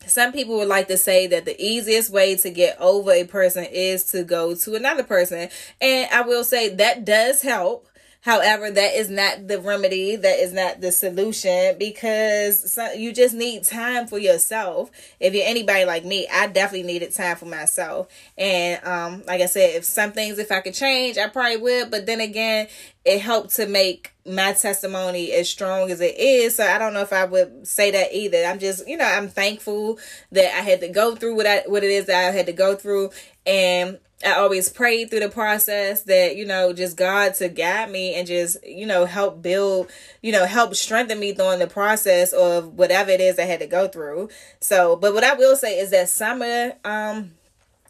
some 0.07 0.31
people 0.31 0.57
would 0.57 0.67
like 0.67 0.87
to 0.87 0.97
say 0.97 1.27
that 1.27 1.45
the 1.45 1.61
easiest 1.61 2.09
way 2.09 2.35
to 2.37 2.49
get 2.49 2.79
over 2.79 3.11
a 3.11 3.25
person 3.25 3.65
is 3.65 4.05
to 4.11 4.23
go 4.23 4.55
to 4.55 4.75
another 4.75 5.03
person. 5.03 5.49
And 5.79 6.09
I 6.11 6.21
will 6.21 6.43
say 6.43 6.73
that 6.75 7.05
does 7.05 7.41
help 7.41 7.87
However, 8.21 8.69
that 8.69 8.93
is 8.93 9.09
not 9.09 9.47
the 9.47 9.59
remedy. 9.59 10.15
That 10.15 10.39
is 10.39 10.53
not 10.53 10.79
the 10.79 10.91
solution 10.91 11.75
because 11.79 12.77
you 12.95 13.13
just 13.13 13.33
need 13.33 13.63
time 13.63 14.05
for 14.05 14.19
yourself. 14.19 14.91
If 15.19 15.33
you're 15.33 15.45
anybody 15.45 15.85
like 15.85 16.05
me, 16.05 16.27
I 16.31 16.45
definitely 16.45 16.83
needed 16.83 17.15
time 17.15 17.35
for 17.35 17.47
myself. 17.47 18.09
And 18.37 18.83
um, 18.85 19.23
like 19.25 19.41
I 19.41 19.47
said, 19.47 19.75
if 19.75 19.85
some 19.85 20.11
things, 20.11 20.37
if 20.37 20.51
I 20.51 20.61
could 20.61 20.75
change, 20.75 21.17
I 21.17 21.29
probably 21.29 21.57
would. 21.57 21.89
But 21.89 22.05
then 22.05 22.21
again, 22.21 22.67
it 23.03 23.21
helped 23.21 23.55
to 23.55 23.65
make 23.65 24.13
my 24.23 24.53
testimony 24.53 25.31
as 25.31 25.49
strong 25.49 25.89
as 25.89 25.99
it 25.99 26.15
is. 26.19 26.57
So 26.57 26.63
I 26.63 26.77
don't 26.77 26.93
know 26.93 27.01
if 27.01 27.13
I 27.13 27.25
would 27.25 27.67
say 27.67 27.89
that 27.89 28.13
either. 28.13 28.45
I'm 28.45 28.59
just, 28.59 28.87
you 28.87 28.97
know, 28.97 29.05
I'm 29.05 29.29
thankful 29.29 29.97
that 30.31 30.55
I 30.55 30.61
had 30.61 30.81
to 30.81 30.89
go 30.89 31.15
through 31.15 31.35
what 31.35 31.47
I 31.47 31.63
what 31.65 31.83
it 31.83 31.89
is 31.89 32.05
that 32.05 32.27
I 32.27 32.31
had 32.31 32.45
to 32.45 32.53
go 32.53 32.75
through 32.75 33.09
and 33.47 33.97
I 34.23 34.33
always 34.33 34.69
prayed 34.69 35.09
through 35.09 35.21
the 35.21 35.29
process 35.29 36.03
that, 36.03 36.35
you 36.35 36.45
know, 36.45 36.73
just 36.73 36.97
God 36.97 37.33
to 37.35 37.49
guide 37.49 37.89
me 37.89 38.15
and 38.15 38.27
just, 38.27 38.63
you 38.65 38.85
know, 38.85 39.05
help 39.05 39.41
build, 39.41 39.89
you 40.21 40.31
know, 40.31 40.45
help 40.45 40.75
strengthen 40.75 41.19
me 41.19 41.33
during 41.33 41.59
the 41.59 41.67
process 41.67 42.31
of 42.33 42.77
whatever 42.77 43.11
it 43.11 43.21
is 43.21 43.39
I 43.39 43.43
had 43.43 43.59
to 43.59 43.67
go 43.67 43.87
through. 43.87 44.29
So, 44.59 44.95
but 44.95 45.13
what 45.13 45.23
I 45.23 45.33
will 45.33 45.55
say 45.55 45.79
is 45.79 45.91
that 45.91 46.09
summer, 46.09 46.73
um, 46.85 47.31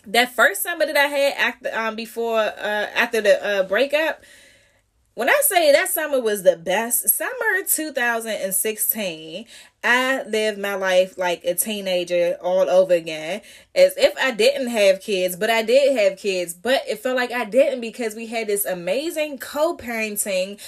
that 0.05 0.33
first 0.33 0.63
summer 0.63 0.85
that 0.85 0.97
I 0.97 1.07
had 1.07 1.33
after, 1.33 1.77
um, 1.77 1.95
before, 1.95 2.39
uh, 2.39 2.87
after 2.95 3.21
the, 3.21 3.45
uh, 3.45 3.63
breakup, 3.63 4.23
when 5.21 5.29
I 5.29 5.39
say 5.43 5.71
that 5.71 5.87
summer 5.87 6.19
was 6.19 6.41
the 6.41 6.57
best, 6.57 7.07
summer 7.09 7.63
2016, 7.67 9.45
I 9.83 10.23
lived 10.23 10.57
my 10.57 10.73
life 10.73 11.15
like 11.15 11.43
a 11.45 11.53
teenager 11.53 12.39
all 12.41 12.67
over 12.67 12.95
again, 12.95 13.41
as 13.75 13.95
if 13.97 14.15
I 14.17 14.31
didn't 14.31 14.69
have 14.69 14.99
kids, 14.99 15.35
but 15.35 15.51
I 15.51 15.61
did 15.61 15.95
have 15.95 16.17
kids, 16.17 16.55
but 16.55 16.81
it 16.89 17.03
felt 17.03 17.17
like 17.17 17.31
I 17.31 17.45
didn't 17.45 17.81
because 17.81 18.15
we 18.15 18.25
had 18.25 18.47
this 18.47 18.65
amazing 18.65 19.37
co 19.37 19.77
parenting 19.77 20.59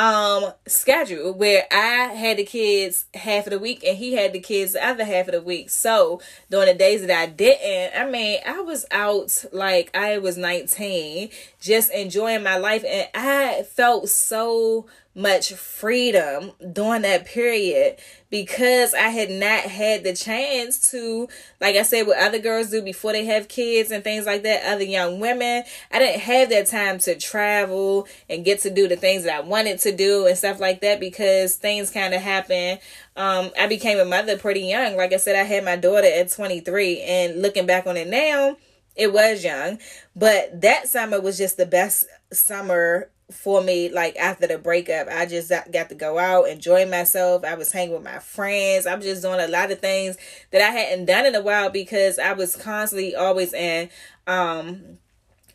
um 0.00 0.54
schedule 0.66 1.34
where 1.34 1.66
I 1.70 2.14
had 2.14 2.38
the 2.38 2.44
kids 2.44 3.04
half 3.12 3.46
of 3.46 3.50
the 3.50 3.58
week 3.58 3.84
and 3.84 3.98
he 3.98 4.14
had 4.14 4.32
the 4.32 4.40
kids 4.40 4.72
the 4.72 4.84
other 4.84 5.04
half 5.04 5.28
of 5.28 5.32
the 5.32 5.42
week. 5.42 5.68
So 5.68 6.22
during 6.50 6.68
the 6.68 6.74
days 6.74 7.06
that 7.06 7.10
I 7.10 7.26
didn't, 7.26 8.00
I 8.00 8.10
mean, 8.10 8.40
I 8.46 8.62
was 8.62 8.86
out 8.90 9.44
like 9.52 9.94
I 9.94 10.16
was 10.16 10.38
19, 10.38 11.28
just 11.60 11.92
enjoying 11.92 12.42
my 12.42 12.56
life 12.56 12.82
and 12.88 13.08
I 13.14 13.64
felt 13.64 14.08
so 14.08 14.86
much 15.20 15.52
freedom 15.52 16.52
during 16.72 17.02
that 17.02 17.26
period 17.26 17.96
because 18.30 18.94
I 18.94 19.08
had 19.08 19.30
not 19.30 19.64
had 19.64 20.04
the 20.04 20.14
chance 20.14 20.90
to, 20.92 21.28
like 21.60 21.76
I 21.76 21.82
said, 21.82 22.06
what 22.06 22.18
other 22.18 22.38
girls 22.38 22.70
do 22.70 22.80
before 22.80 23.12
they 23.12 23.24
have 23.26 23.48
kids 23.48 23.90
and 23.90 24.04
things 24.04 24.24
like 24.24 24.44
that, 24.44 24.64
other 24.64 24.84
young 24.84 25.20
women. 25.20 25.64
I 25.90 25.98
didn't 25.98 26.20
have 26.20 26.50
that 26.50 26.66
time 26.66 26.98
to 27.00 27.18
travel 27.18 28.06
and 28.28 28.44
get 28.44 28.60
to 28.60 28.70
do 28.70 28.88
the 28.88 28.96
things 28.96 29.24
that 29.24 29.36
I 29.36 29.40
wanted 29.40 29.80
to 29.80 29.94
do 29.94 30.26
and 30.26 30.38
stuff 30.38 30.60
like 30.60 30.80
that 30.80 31.00
because 31.00 31.56
things 31.56 31.90
kind 31.90 32.14
of 32.14 32.22
happen. 32.22 32.78
Um, 33.16 33.50
I 33.58 33.66
became 33.66 33.98
a 33.98 34.04
mother 34.04 34.38
pretty 34.38 34.62
young. 34.62 34.96
Like 34.96 35.12
I 35.12 35.16
said, 35.16 35.36
I 35.36 35.42
had 35.42 35.64
my 35.64 35.76
daughter 35.76 36.06
at 36.06 36.30
23, 36.30 37.02
and 37.02 37.42
looking 37.42 37.66
back 37.66 37.86
on 37.86 37.96
it 37.96 38.08
now, 38.08 38.56
it 38.96 39.12
was 39.12 39.44
young, 39.44 39.78
but 40.14 40.60
that 40.60 40.88
summer 40.88 41.20
was 41.20 41.38
just 41.38 41.56
the 41.56 41.66
best 41.66 42.06
summer 42.32 43.10
for 43.30 43.62
me 43.62 43.88
like 43.88 44.16
after 44.16 44.46
the 44.46 44.58
breakup 44.58 45.08
i 45.08 45.26
just 45.26 45.50
got 45.72 45.88
to 45.88 45.94
go 45.94 46.18
out 46.18 46.48
enjoy 46.48 46.86
myself. 46.86 47.44
I 47.44 47.54
was 47.54 47.72
hanging 47.72 47.94
with 47.94 48.02
my 48.02 48.18
friends. 48.18 48.86
I'm 48.86 49.00
just 49.00 49.22
doing 49.22 49.40
a 49.40 49.48
lot 49.48 49.70
of 49.70 49.80
things 49.80 50.16
that 50.50 50.60
i 50.60 50.70
hadn't 50.70 51.06
done 51.06 51.26
in 51.26 51.34
a 51.34 51.42
while 51.42 51.70
because 51.70 52.18
i 52.18 52.32
was 52.32 52.56
constantly 52.56 53.14
always 53.14 53.52
in 53.52 53.88
um 54.26 54.98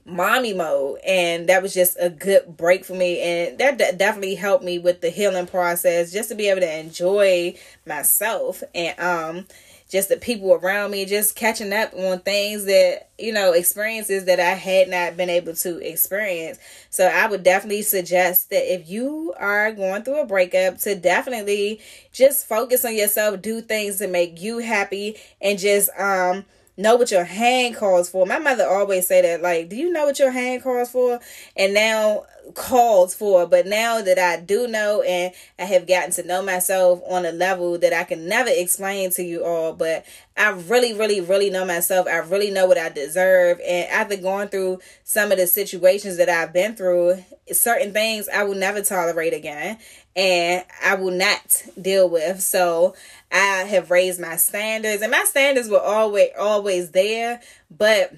mommy 0.06 0.54
mode. 0.54 1.00
And 1.06 1.50
that 1.50 1.62
was 1.62 1.74
just 1.74 1.98
a 2.00 2.10
good 2.10 2.56
break 2.58 2.86
for 2.86 2.94
me. 2.94 3.20
And 3.22 3.58
that 3.58 3.78
d- 3.78 3.98
definitely 3.98 4.36
helped 4.36 4.64
me 4.64 4.78
with 4.80 5.02
the 5.02 5.10
healing 5.10 5.48
process 5.48 6.12
just 6.12 6.30
to 6.30 6.36
be 6.36 6.48
able 6.48 6.62
to 6.62 6.80
enjoy 6.80 7.56
myself. 7.86 8.64
And 8.74 9.00
um 9.00 9.48
just 9.96 10.10
the 10.10 10.18
people 10.18 10.52
around 10.54 10.92
me, 10.92 11.06
just 11.06 11.38
catching 11.38 11.72
up 11.72 11.94
on 11.94 12.20
things 12.20 12.66
that, 12.66 13.08
you 13.18 13.32
know, 13.32 13.54
experiences 13.54 14.26
that 14.26 14.42
I 14.42 14.52
had 14.52 14.90
not 14.90 15.16
been 15.16 15.30
able 15.30 15.54
to 15.56 15.78
experience. 15.80 16.60
So 16.90 17.08
I 17.08 17.28
would 17.28 17.44
definitely 17.44 17.82
suggest 17.82 18.50
that 18.50 18.74
if 18.74 18.90
you 18.90 19.34
are 19.40 19.72
going 19.72 20.04
through 20.04 20.20
a 20.20 20.26
breakup, 20.26 20.80
to 20.80 20.96
definitely 20.96 21.80
just 22.12 22.46
focus 22.46 22.84
on 22.84 22.94
yourself, 22.94 23.42
do 23.42 23.62
things 23.62 24.00
to 24.00 24.08
make 24.08 24.42
you 24.42 24.58
happy, 24.58 25.16
and 25.42 25.58
just, 25.58 25.90
um, 25.98 26.44
know 26.78 26.96
what 26.96 27.12
your 27.12 27.24
hand 27.24 27.76
calls 27.76 28.10
for. 28.10 28.26
My 28.26 28.40
mother 28.40 28.68
always 28.68 29.08
say 29.08 29.22
that, 29.22 29.42
like, 29.42 29.70
do 29.70 29.76
you 29.76 29.92
know 29.92 30.06
what 30.06 30.20
your 30.20 30.32
hand 30.32 30.64
calls 30.64 30.90
for? 30.90 31.20
And 31.56 31.74
now 31.74 32.26
calls 32.54 33.16
for, 33.16 33.48
but 33.48 33.66
now 33.66 34.02
that 34.02 34.20
I 34.20 34.40
do 34.40 34.68
know 34.68 35.02
and 35.02 35.34
I 35.58 35.64
have 35.64 35.88
gotten 35.88 36.12
to 36.12 36.24
know 36.24 36.44
myself 36.44 37.02
on 37.08 37.26
a 37.26 37.32
level 37.32 37.78
that 37.80 37.94
I 37.94 38.04
can 38.04 38.28
never 38.28 38.50
explain 38.54 39.10
to 39.12 39.24
you 39.24 39.44
all, 39.44 39.74
but 39.74 40.06
I 40.38 40.50
really, 40.50 40.94
really, 40.94 41.22
really 41.22 41.50
know 41.50 41.64
myself. 41.64 42.08
I 42.08 42.18
really 42.18 42.52
know 42.52 42.66
what 42.66 42.78
I 42.78 42.90
deserve. 42.90 43.60
And 43.66 43.90
after 43.90 44.18
going 44.18 44.50
through 44.50 44.80
some 45.04 45.32
of 45.32 45.38
the 45.38 45.48
situations 45.48 46.18
that 46.18 46.28
I've 46.28 46.52
been 46.52 46.76
through, 46.76 47.24
certain 47.54 47.94
things 47.94 48.28
I 48.28 48.44
will 48.44 48.56
never 48.56 48.82
tolerate 48.82 49.34
again 49.34 49.78
and 50.16 50.66
I 50.84 50.96
will 50.96 51.12
not 51.12 51.64
deal 51.82 52.10
with. 52.10 52.42
So 52.42 52.96
I 53.32 53.64
have 53.70 53.92
raised 53.92 54.20
my 54.20 54.36
standards 54.36 55.02
and 55.02 55.12
my 55.12 55.24
standards 55.24 55.70
were 55.70 55.82
always 55.82 56.30
always 56.38 56.92
there, 56.92 57.42
but 57.72 58.14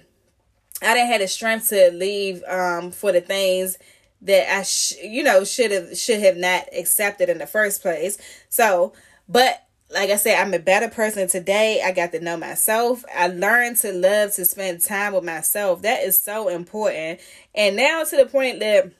I 0.81 0.93
didn't 0.95 1.11
have 1.11 1.21
the 1.21 1.27
strength 1.27 1.69
to 1.69 1.91
leave 1.91 2.43
um 2.47 2.91
for 2.91 3.11
the 3.11 3.21
things 3.21 3.77
that 4.21 4.51
I 4.51 4.63
sh- 4.63 4.95
you 5.03 5.23
know 5.23 5.43
should 5.43 5.71
have 5.71 5.95
should 5.97 6.19
have 6.19 6.37
not 6.37 6.65
accepted 6.75 7.29
in 7.29 7.37
the 7.37 7.47
first 7.47 7.81
place. 7.83 8.17
So, 8.49 8.93
but 9.29 9.66
like 9.89 10.09
I 10.09 10.17
said, 10.17 10.39
I'm 10.39 10.53
a 10.53 10.59
better 10.59 10.89
person 10.89 11.27
today. 11.27 11.81
I 11.83 11.91
got 11.91 12.11
to 12.11 12.19
know 12.19 12.37
myself. 12.37 13.05
I 13.15 13.27
learned 13.27 13.77
to 13.77 13.93
love 13.93 14.33
to 14.33 14.45
spend 14.45 14.81
time 14.81 15.13
with 15.13 15.23
myself. 15.23 15.81
That 15.83 16.03
is 16.03 16.21
so 16.21 16.49
important. 16.49 17.19
And 17.55 17.75
now 17.77 18.03
to 18.03 18.17
the 18.17 18.25
point 18.25 18.59
that 18.59 18.91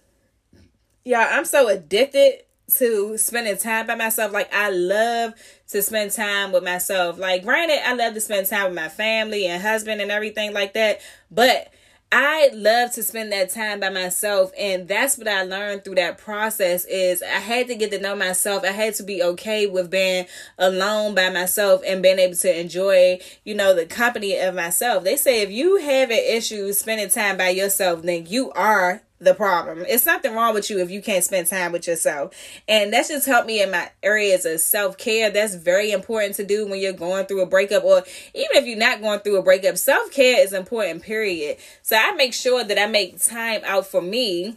yeah, 1.03 1.29
I'm 1.31 1.45
so 1.45 1.69
addicted 1.69 2.43
to 2.75 3.17
spending 3.17 3.57
time 3.57 3.87
by 3.87 3.95
myself. 3.95 4.33
Like 4.33 4.53
I 4.53 4.69
love 4.69 5.33
to 5.69 5.81
spend 5.81 6.11
time 6.11 6.51
with 6.51 6.63
myself. 6.63 7.17
Like 7.17 7.43
granted, 7.43 7.79
I 7.85 7.93
love 7.93 8.13
to 8.13 8.21
spend 8.21 8.47
time 8.47 8.65
with 8.65 8.75
my 8.75 8.89
family 8.89 9.45
and 9.45 9.61
husband 9.61 10.01
and 10.01 10.11
everything 10.11 10.53
like 10.53 10.73
that, 10.73 10.99
but 11.31 11.71
I 12.09 12.51
love 12.53 12.93
to 12.93 13.03
spend 13.03 13.33
that 13.33 13.49
time 13.49 13.81
by 13.81 13.89
myself 13.89 14.51
and 14.57 14.87
that's 14.87 15.17
what 15.17 15.27
I 15.27 15.43
learned 15.43 15.83
through 15.83 15.95
that 15.95 16.17
process 16.17 16.85
is 16.85 17.21
I 17.21 17.39
had 17.39 17.67
to 17.67 17.75
get 17.75 17.91
to 17.91 17.99
know 17.99 18.15
myself. 18.15 18.63
I 18.63 18.71
had 18.71 18.95
to 18.95 19.03
be 19.03 19.21
okay 19.21 19.67
with 19.67 19.89
being 19.89 20.25
alone 20.57 21.15
by 21.15 21.29
myself 21.29 21.81
and 21.85 22.01
being 22.01 22.19
able 22.19 22.37
to 22.37 22.59
enjoy, 22.59 23.19
you 23.43 23.55
know, 23.55 23.73
the 23.73 23.85
company 23.85 24.37
of 24.39 24.55
myself. 24.55 25.03
They 25.03 25.17
say 25.17 25.41
if 25.41 25.51
you 25.51 25.77
have 25.77 26.09
an 26.09 26.23
issue 26.25 26.71
spending 26.71 27.09
time 27.09 27.35
by 27.35 27.49
yourself, 27.49 28.03
then 28.03 28.25
you 28.25 28.51
are 28.51 29.01
the 29.19 29.33
problem. 29.33 29.83
It's 29.87 30.05
nothing 30.05 30.33
wrong 30.35 30.53
with 30.53 30.69
you 30.69 30.79
if 30.79 30.91
you 30.91 31.01
can't 31.01 31.23
spend 31.23 31.47
time 31.47 31.71
with 31.71 31.87
yourself. 31.87 32.33
And 32.67 32.93
that's 32.93 33.09
just 33.09 33.25
helped 33.25 33.47
me 33.47 33.61
in 33.61 33.71
my 33.71 33.89
areas 34.03 34.45
of 34.45 34.59
self 34.59 34.97
care. 34.97 35.29
That's 35.29 35.55
very 35.55 35.91
important 35.91 36.35
to 36.35 36.45
do 36.45 36.67
when 36.67 36.79
you're 36.79 36.93
going 36.93 37.25
through 37.25 37.41
a 37.41 37.47
breakup 37.47 37.83
or 37.83 38.03
even 38.35 38.55
if 38.55 38.65
you're 38.65 38.77
not 38.77 39.01
going 39.01 39.19
through 39.21 39.37
a 39.37 39.43
breakup. 39.43 39.77
Self 39.77 40.11
care 40.11 40.43
is 40.43 40.53
important, 40.53 41.03
period. 41.03 41.57
So 41.81 41.95
I 41.95 42.11
make 42.11 42.33
sure 42.33 42.63
that 42.63 42.79
I 42.79 42.85
make 42.85 43.23
time 43.23 43.61
out 43.65 43.87
for 43.87 44.01
me 44.01 44.55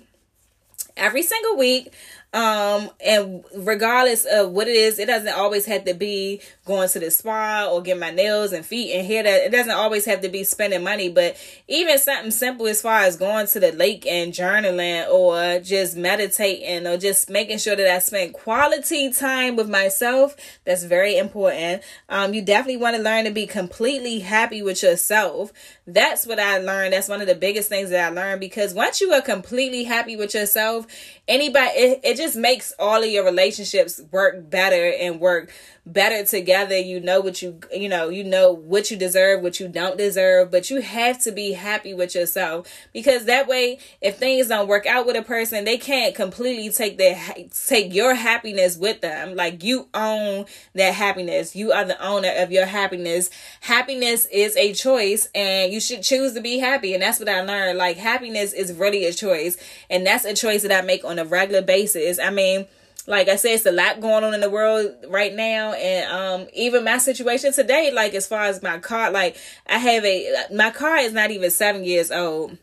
every 0.96 1.22
single 1.22 1.56
week 1.56 1.92
um, 2.32 2.90
and 3.04 3.44
regardless 3.56 4.24
of 4.24 4.52
what 4.52 4.68
it 4.68 4.76
is, 4.76 5.00
it 5.00 5.06
doesn't 5.06 5.34
always 5.34 5.66
have 5.66 5.84
to 5.86 5.94
be 5.94 6.40
going 6.64 6.88
to 6.90 7.00
the 7.00 7.10
spa 7.10 7.68
or 7.68 7.82
get 7.82 7.98
my 7.98 8.10
nails 8.10 8.52
and 8.52 8.64
feet 8.64 8.94
and 8.94 9.04
hair. 9.04 9.24
That 9.24 9.46
it 9.46 9.50
doesn't 9.50 9.72
always 9.72 10.04
have 10.04 10.20
to 10.20 10.28
be 10.28 10.44
spending 10.44 10.84
money, 10.84 11.08
but 11.08 11.36
even 11.66 11.98
something 11.98 12.30
simple 12.30 12.68
as 12.68 12.82
far 12.82 13.00
as 13.00 13.16
going 13.16 13.48
to 13.48 13.58
the 13.58 13.72
lake 13.72 14.06
and 14.06 14.32
journaling 14.32 15.08
or 15.08 15.58
just 15.60 15.96
meditating 15.96 16.86
or 16.86 16.96
just 16.96 17.28
making 17.30 17.58
sure 17.58 17.74
that 17.74 17.88
I 17.92 17.98
spend 17.98 18.32
quality 18.32 19.12
time 19.12 19.56
with 19.56 19.68
myself. 19.68 20.36
That's 20.64 20.84
very 20.84 21.18
important. 21.18 21.82
Um, 22.08 22.32
you 22.32 22.42
definitely 22.42 22.76
want 22.76 22.94
to 22.96 23.02
learn 23.02 23.24
to 23.24 23.32
be 23.32 23.48
completely 23.48 24.20
happy 24.20 24.62
with 24.62 24.84
yourself. 24.84 25.52
That's 25.84 26.28
what 26.28 26.38
I 26.38 26.58
learned. 26.58 26.92
That's 26.92 27.08
one 27.08 27.20
of 27.20 27.26
the 27.26 27.34
biggest 27.34 27.68
things 27.68 27.90
that 27.90 28.12
I 28.12 28.14
learned 28.14 28.38
because 28.38 28.72
once 28.72 29.00
you 29.00 29.12
are 29.12 29.20
completely 29.20 29.82
happy 29.82 30.14
with 30.14 30.32
yourself, 30.32 30.86
anybody, 31.26 31.70
it, 31.70 32.00
it 32.04 32.19
just 32.20 32.36
makes 32.36 32.72
all 32.78 33.02
of 33.02 33.08
your 33.08 33.24
relationships 33.24 34.00
work 34.10 34.50
better 34.50 34.92
and 35.00 35.20
work 35.20 35.50
better 35.86 36.24
together. 36.24 36.76
You 36.78 37.00
know 37.00 37.20
what 37.20 37.42
you 37.42 37.60
you 37.72 37.88
know, 37.88 38.08
you 38.08 38.24
know 38.24 38.52
what 38.52 38.90
you 38.90 38.96
deserve, 38.96 39.42
what 39.42 39.60
you 39.60 39.68
don't 39.68 39.98
deserve, 39.98 40.50
but 40.50 40.70
you 40.70 40.80
have 40.80 41.20
to 41.22 41.32
be 41.32 41.52
happy 41.52 41.94
with 41.94 42.14
yourself 42.14 42.66
because 42.92 43.24
that 43.24 43.48
way 43.48 43.78
if 44.00 44.18
things 44.18 44.48
don't 44.48 44.68
work 44.68 44.86
out 44.86 45.06
with 45.06 45.16
a 45.16 45.22
person, 45.22 45.64
they 45.64 45.78
can't 45.78 46.14
completely 46.14 46.70
take 46.70 46.98
their 46.98 47.18
take 47.66 47.92
your 47.94 48.14
happiness 48.14 48.76
with 48.76 49.00
them. 49.00 49.34
Like 49.34 49.62
you 49.64 49.88
own 49.94 50.46
that 50.74 50.94
happiness. 50.94 51.56
You 51.56 51.72
are 51.72 51.84
the 51.84 52.02
owner 52.04 52.32
of 52.36 52.52
your 52.52 52.66
happiness. 52.66 53.30
Happiness 53.60 54.26
is 54.26 54.56
a 54.56 54.72
choice 54.72 55.28
and 55.34 55.72
you 55.72 55.80
should 55.80 56.02
choose 56.02 56.34
to 56.34 56.40
be 56.40 56.58
happy 56.58 56.94
and 56.94 57.02
that's 57.02 57.18
what 57.18 57.28
I 57.28 57.40
learned. 57.42 57.78
Like 57.78 57.96
happiness 57.96 58.52
is 58.52 58.72
really 58.72 59.06
a 59.06 59.12
choice 59.12 59.56
and 59.88 60.06
that's 60.06 60.24
a 60.24 60.34
choice 60.34 60.62
that 60.62 60.72
I 60.72 60.84
make 60.84 61.04
on 61.04 61.18
a 61.18 61.24
regular 61.24 61.62
basis. 61.62 62.09
I 62.18 62.30
mean, 62.30 62.66
like 63.06 63.28
I 63.28 63.36
said, 63.36 63.52
it's 63.52 63.66
a 63.66 63.72
lot 63.72 64.00
going 64.00 64.24
on 64.24 64.34
in 64.34 64.40
the 64.40 64.50
world 64.50 64.94
right 65.08 65.34
now, 65.34 65.72
and 65.72 66.10
um, 66.10 66.48
even 66.54 66.84
my 66.84 66.98
situation 66.98 67.52
today, 67.52 67.90
like 67.90 68.14
as 68.14 68.26
far 68.26 68.44
as 68.44 68.62
my 68.62 68.78
car, 68.78 69.10
like 69.10 69.36
I 69.66 69.78
have 69.78 70.04
a 70.04 70.46
my 70.52 70.70
car 70.70 70.98
is 70.98 71.12
not 71.12 71.30
even 71.30 71.50
seven 71.50 71.84
years 71.84 72.10
old. 72.10 72.58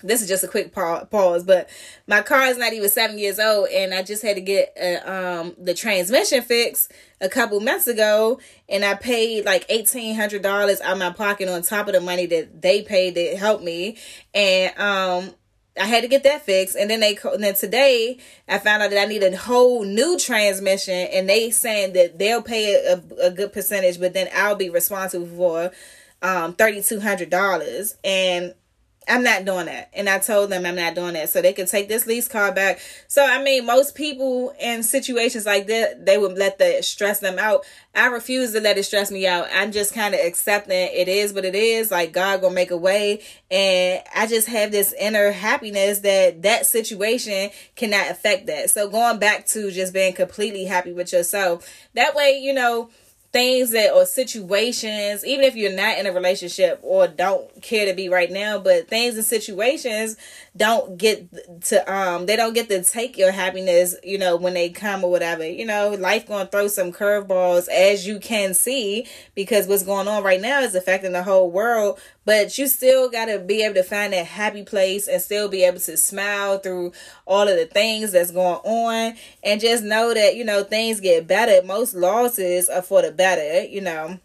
This 0.00 0.22
is 0.22 0.28
just 0.28 0.44
a 0.44 0.48
quick 0.48 0.72
pause, 0.72 1.42
but 1.42 1.68
my 2.06 2.22
car 2.22 2.46
is 2.46 2.56
not 2.56 2.72
even 2.72 2.88
seven 2.88 3.18
years 3.18 3.40
old, 3.40 3.68
and 3.68 3.92
I 3.92 4.02
just 4.02 4.22
had 4.22 4.36
to 4.36 4.40
get 4.40 4.76
uh, 4.80 5.10
um 5.10 5.54
the 5.58 5.74
transmission 5.74 6.42
fixed 6.42 6.92
a 7.20 7.28
couple 7.28 7.58
months 7.60 7.86
ago, 7.88 8.38
and 8.68 8.84
I 8.84 8.94
paid 8.94 9.44
like 9.44 9.64
eighteen 9.68 10.14
hundred 10.14 10.42
dollars 10.42 10.80
out 10.80 10.92
of 10.92 10.98
my 10.98 11.10
pocket 11.10 11.48
on 11.48 11.62
top 11.62 11.88
of 11.88 11.94
the 11.94 12.00
money 12.00 12.26
that 12.26 12.62
they 12.62 12.82
paid 12.82 13.14
to 13.14 13.36
help 13.36 13.62
me, 13.62 13.96
and 14.34 14.78
um 14.78 15.34
I 15.80 15.86
had 15.86 16.02
to 16.02 16.08
get 16.08 16.24
that 16.24 16.42
fixed, 16.42 16.76
and 16.76 16.90
then 16.90 17.00
they 17.00 17.18
and 17.24 17.42
then 17.42 17.54
today 17.54 18.18
I 18.48 18.58
found 18.58 18.82
out 18.82 18.90
that 18.90 19.00
I 19.00 19.06
need 19.06 19.22
a 19.22 19.36
whole 19.36 19.84
new 19.84 20.18
transmission, 20.18 20.94
and 20.94 21.28
they 21.28 21.50
saying 21.50 21.92
that 21.94 22.18
they'll 22.18 22.42
pay 22.42 22.74
a, 22.74 23.02
a 23.26 23.30
good 23.30 23.52
percentage, 23.52 24.00
but 24.00 24.14
then 24.14 24.28
I'll 24.34 24.56
be 24.56 24.70
responsible 24.70 25.26
for 25.26 25.70
um 26.22 26.54
thirty 26.54 26.82
two 26.82 27.00
hundred 27.00 27.30
dollars, 27.30 27.96
and 28.04 28.54
I'm 29.08 29.22
not 29.22 29.44
doing 29.44 29.66
that. 29.66 29.90
And 29.94 30.08
I 30.08 30.18
told 30.18 30.50
them 30.50 30.66
I'm 30.66 30.76
not 30.76 30.94
doing 30.94 31.14
that. 31.14 31.30
So 31.30 31.40
they 31.40 31.52
could 31.52 31.68
take 31.68 31.88
this 31.88 32.06
lease 32.06 32.28
car 32.28 32.52
back. 32.52 32.80
So 33.06 33.24
I 33.24 33.42
mean 33.42 33.64
most 33.64 33.94
people 33.94 34.54
in 34.60 34.82
situations 34.82 35.46
like 35.46 35.66
that, 35.68 36.04
they 36.04 36.18
would 36.18 36.36
let 36.36 36.58
that 36.58 36.84
stress 36.84 37.20
them 37.20 37.38
out. 37.38 37.64
I 37.94 38.06
refuse 38.06 38.52
to 38.52 38.60
let 38.60 38.78
it 38.78 38.84
stress 38.84 39.10
me 39.10 39.26
out. 39.26 39.48
I'm 39.52 39.72
just 39.72 39.94
kind 39.94 40.14
of 40.14 40.20
accepting 40.20 40.76
it 40.76 41.08
is 41.08 41.32
what 41.32 41.44
it 41.44 41.54
is. 41.54 41.90
Like 41.90 42.12
God 42.12 42.40
gonna 42.40 42.54
make 42.54 42.70
a 42.70 42.76
way. 42.76 43.22
And 43.50 44.02
I 44.14 44.26
just 44.26 44.48
have 44.48 44.70
this 44.70 44.92
inner 44.92 45.32
happiness 45.32 46.00
that 46.00 46.42
that 46.42 46.66
situation 46.66 47.50
cannot 47.76 48.10
affect 48.10 48.46
that. 48.46 48.70
So 48.70 48.88
going 48.88 49.18
back 49.18 49.46
to 49.46 49.70
just 49.70 49.94
being 49.94 50.12
completely 50.12 50.64
happy 50.64 50.92
with 50.92 51.12
yourself. 51.12 51.68
That 51.94 52.14
way, 52.14 52.38
you 52.38 52.52
know, 52.52 52.90
things 53.32 53.72
that 53.72 53.92
or 53.92 54.06
situations 54.06 55.24
even 55.24 55.44
if 55.44 55.54
you're 55.54 55.74
not 55.74 55.98
in 55.98 56.06
a 56.06 56.12
relationship 56.12 56.80
or 56.82 57.06
don't 57.06 57.60
care 57.60 57.84
to 57.84 57.94
be 57.94 58.08
right 58.08 58.30
now 58.30 58.58
but 58.58 58.88
things 58.88 59.16
and 59.16 59.24
situations 59.24 60.16
don't 60.56 60.96
get 60.96 61.62
to 61.62 61.92
um 61.92 62.24
they 62.24 62.36
don't 62.36 62.54
get 62.54 62.68
to 62.68 62.82
take 62.82 63.18
your 63.18 63.30
happiness 63.30 63.94
you 64.02 64.16
know 64.16 64.36
when 64.36 64.54
they 64.54 64.70
come 64.70 65.04
or 65.04 65.10
whatever. 65.10 65.46
You 65.46 65.66
know 65.66 65.90
life 65.90 66.26
gonna 66.26 66.46
throw 66.46 66.68
some 66.68 66.92
curveballs 66.92 67.68
as 67.68 68.06
you 68.06 68.18
can 68.18 68.54
see 68.54 69.06
because 69.34 69.66
what's 69.66 69.84
going 69.84 70.08
on 70.08 70.22
right 70.22 70.40
now 70.40 70.60
is 70.60 70.74
affecting 70.74 71.12
the 71.12 71.22
whole 71.22 71.50
world 71.50 72.00
but 72.28 72.58
you 72.58 72.66
still 72.66 73.08
got 73.08 73.24
to 73.24 73.38
be 73.38 73.62
able 73.62 73.76
to 73.76 73.82
find 73.82 74.12
that 74.12 74.26
happy 74.26 74.62
place 74.62 75.08
and 75.08 75.22
still 75.22 75.48
be 75.48 75.64
able 75.64 75.80
to 75.80 75.96
smile 75.96 76.58
through 76.58 76.92
all 77.26 77.48
of 77.48 77.56
the 77.56 77.64
things 77.64 78.12
that's 78.12 78.30
going 78.30 78.60
on 78.64 79.16
and 79.42 79.62
just 79.62 79.82
know 79.82 80.12
that, 80.12 80.36
you 80.36 80.44
know, 80.44 80.62
things 80.62 81.00
get 81.00 81.26
better. 81.26 81.66
Most 81.66 81.94
losses 81.94 82.68
are 82.68 82.82
for 82.82 83.00
the 83.00 83.12
better, 83.12 83.64
you 83.64 83.80
know. 83.80 84.20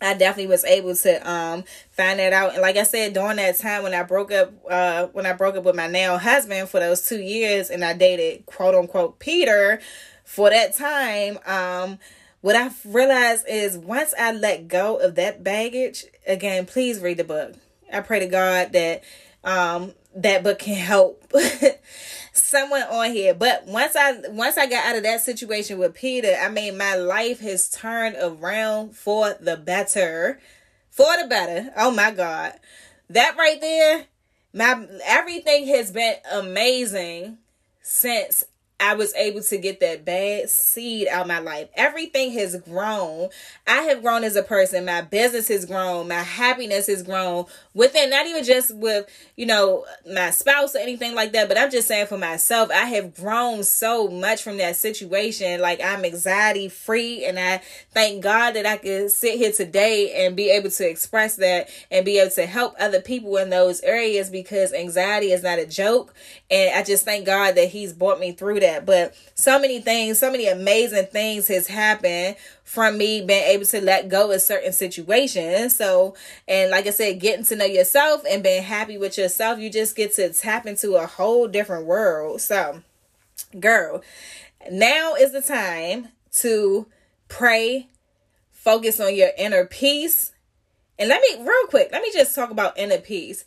I 0.00 0.14
definitely 0.14 0.46
was 0.52 0.64
able 0.64 0.94
to 0.94 1.28
um 1.28 1.64
find 1.90 2.20
that 2.20 2.32
out. 2.32 2.52
And 2.52 2.62
like 2.62 2.76
I 2.76 2.84
said, 2.84 3.12
during 3.12 3.38
that 3.38 3.58
time 3.58 3.82
when 3.82 3.94
I 3.94 4.04
broke 4.04 4.30
up 4.30 4.52
uh 4.70 5.06
when 5.06 5.26
I 5.26 5.32
broke 5.32 5.56
up 5.56 5.64
with 5.64 5.74
my 5.74 5.88
now 5.88 6.18
husband 6.18 6.68
for 6.68 6.78
those 6.78 7.08
two 7.08 7.20
years 7.20 7.70
and 7.70 7.84
I 7.84 7.92
dated 7.92 8.46
quote 8.46 8.76
unquote 8.76 9.18
Peter 9.18 9.80
for 10.24 10.48
that 10.48 10.76
time, 10.76 11.40
um 11.44 11.98
what 12.42 12.56
I've 12.56 12.78
realized 12.84 13.46
is 13.48 13.78
once 13.78 14.12
I 14.18 14.32
let 14.32 14.68
go 14.68 14.96
of 14.96 15.14
that 15.14 15.42
baggage, 15.42 16.04
again, 16.26 16.66
please 16.66 16.98
read 16.98 17.16
the 17.16 17.24
book. 17.24 17.54
I 17.90 18.00
pray 18.00 18.18
to 18.18 18.26
God 18.26 18.72
that 18.72 19.02
um 19.44 19.94
that 20.14 20.42
book 20.42 20.58
can 20.58 20.76
help 20.76 21.32
someone 22.32 22.82
on 22.82 23.12
here. 23.12 23.32
But 23.32 23.66
once 23.66 23.94
I 23.96 24.18
once 24.28 24.58
I 24.58 24.66
got 24.66 24.86
out 24.86 24.96
of 24.96 25.04
that 25.04 25.20
situation 25.20 25.78
with 25.78 25.94
Peter, 25.94 26.36
I 26.40 26.48
mean 26.48 26.76
my 26.76 26.96
life 26.96 27.40
has 27.40 27.70
turned 27.70 28.16
around 28.20 28.96
for 28.96 29.34
the 29.40 29.56
better. 29.56 30.40
For 30.90 31.16
the 31.20 31.28
better. 31.28 31.72
Oh 31.76 31.92
my 31.92 32.10
God. 32.10 32.54
That 33.08 33.36
right 33.36 33.60
there, 33.60 34.06
my 34.52 34.86
everything 35.06 35.68
has 35.68 35.92
been 35.92 36.16
amazing 36.32 37.38
since 37.82 38.44
I 38.82 38.94
was 38.94 39.14
able 39.14 39.42
to 39.42 39.58
get 39.58 39.78
that 39.78 40.04
bad 40.04 40.50
seed 40.50 41.06
out 41.06 41.22
of 41.22 41.28
my 41.28 41.38
life. 41.38 41.68
Everything 41.76 42.32
has 42.32 42.56
grown. 42.56 43.28
I 43.64 43.82
have 43.82 44.02
grown 44.02 44.24
as 44.24 44.34
a 44.34 44.42
person. 44.42 44.84
My 44.84 45.02
business 45.02 45.46
has 45.48 45.64
grown. 45.64 46.08
My 46.08 46.14
happiness 46.16 46.88
has 46.88 47.04
grown 47.04 47.46
within, 47.74 48.10
not 48.10 48.26
even 48.26 48.42
just 48.42 48.74
with, 48.74 49.06
you 49.36 49.46
know, 49.46 49.84
my 50.12 50.30
spouse 50.30 50.74
or 50.74 50.78
anything 50.78 51.14
like 51.14 51.30
that, 51.30 51.46
but 51.46 51.56
I'm 51.56 51.70
just 51.70 51.86
saying 51.86 52.08
for 52.08 52.18
myself, 52.18 52.72
I 52.72 52.86
have 52.86 53.14
grown 53.14 53.62
so 53.62 54.08
much 54.08 54.42
from 54.42 54.56
that 54.58 54.74
situation. 54.74 55.60
Like 55.60 55.80
I'm 55.80 56.04
anxiety 56.04 56.68
free 56.68 57.24
and 57.24 57.38
I 57.38 57.62
thank 57.92 58.24
God 58.24 58.52
that 58.54 58.66
I 58.66 58.78
could 58.78 59.12
sit 59.12 59.38
here 59.38 59.52
today 59.52 60.26
and 60.26 60.34
be 60.34 60.50
able 60.50 60.70
to 60.70 60.90
express 60.90 61.36
that 61.36 61.68
and 61.92 62.04
be 62.04 62.18
able 62.18 62.32
to 62.32 62.46
help 62.46 62.74
other 62.80 63.00
people 63.00 63.36
in 63.36 63.50
those 63.50 63.80
areas 63.82 64.28
because 64.28 64.72
anxiety 64.72 65.30
is 65.30 65.44
not 65.44 65.60
a 65.60 65.66
joke. 65.66 66.12
And 66.50 66.76
I 66.76 66.82
just 66.82 67.04
thank 67.04 67.26
God 67.26 67.54
that 67.54 67.68
He's 67.68 67.92
brought 67.92 68.18
me 68.18 68.32
through 68.32 68.58
that 68.60 68.71
that. 68.72 68.86
But 68.86 69.14
so 69.34 69.58
many 69.58 69.80
things, 69.80 70.18
so 70.18 70.30
many 70.30 70.48
amazing 70.48 71.06
things 71.06 71.48
has 71.48 71.66
happened 71.66 72.36
from 72.64 72.98
me 72.98 73.20
being 73.20 73.44
able 73.44 73.64
to 73.66 73.80
let 73.80 74.08
go 74.08 74.30
of 74.30 74.40
certain 74.40 74.72
situations. 74.72 75.76
So, 75.76 76.14
and 76.48 76.70
like 76.70 76.86
I 76.86 76.90
said, 76.90 77.20
getting 77.20 77.44
to 77.46 77.56
know 77.56 77.64
yourself 77.64 78.22
and 78.28 78.42
being 78.42 78.62
happy 78.62 78.98
with 78.98 79.18
yourself, 79.18 79.58
you 79.58 79.70
just 79.70 79.96
get 79.96 80.14
to 80.14 80.32
tap 80.32 80.66
into 80.66 80.94
a 80.94 81.06
whole 81.06 81.48
different 81.48 81.86
world. 81.86 82.40
So, 82.40 82.82
girl, 83.58 84.02
now 84.70 85.14
is 85.14 85.32
the 85.32 85.42
time 85.42 86.08
to 86.38 86.86
pray, 87.28 87.88
focus 88.50 89.00
on 89.00 89.14
your 89.14 89.30
inner 89.36 89.66
peace. 89.66 90.32
And 90.98 91.08
let 91.08 91.20
me, 91.20 91.44
real 91.44 91.66
quick, 91.68 91.88
let 91.90 92.02
me 92.02 92.10
just 92.12 92.34
talk 92.34 92.50
about 92.50 92.78
inner 92.78 92.98
peace 92.98 93.44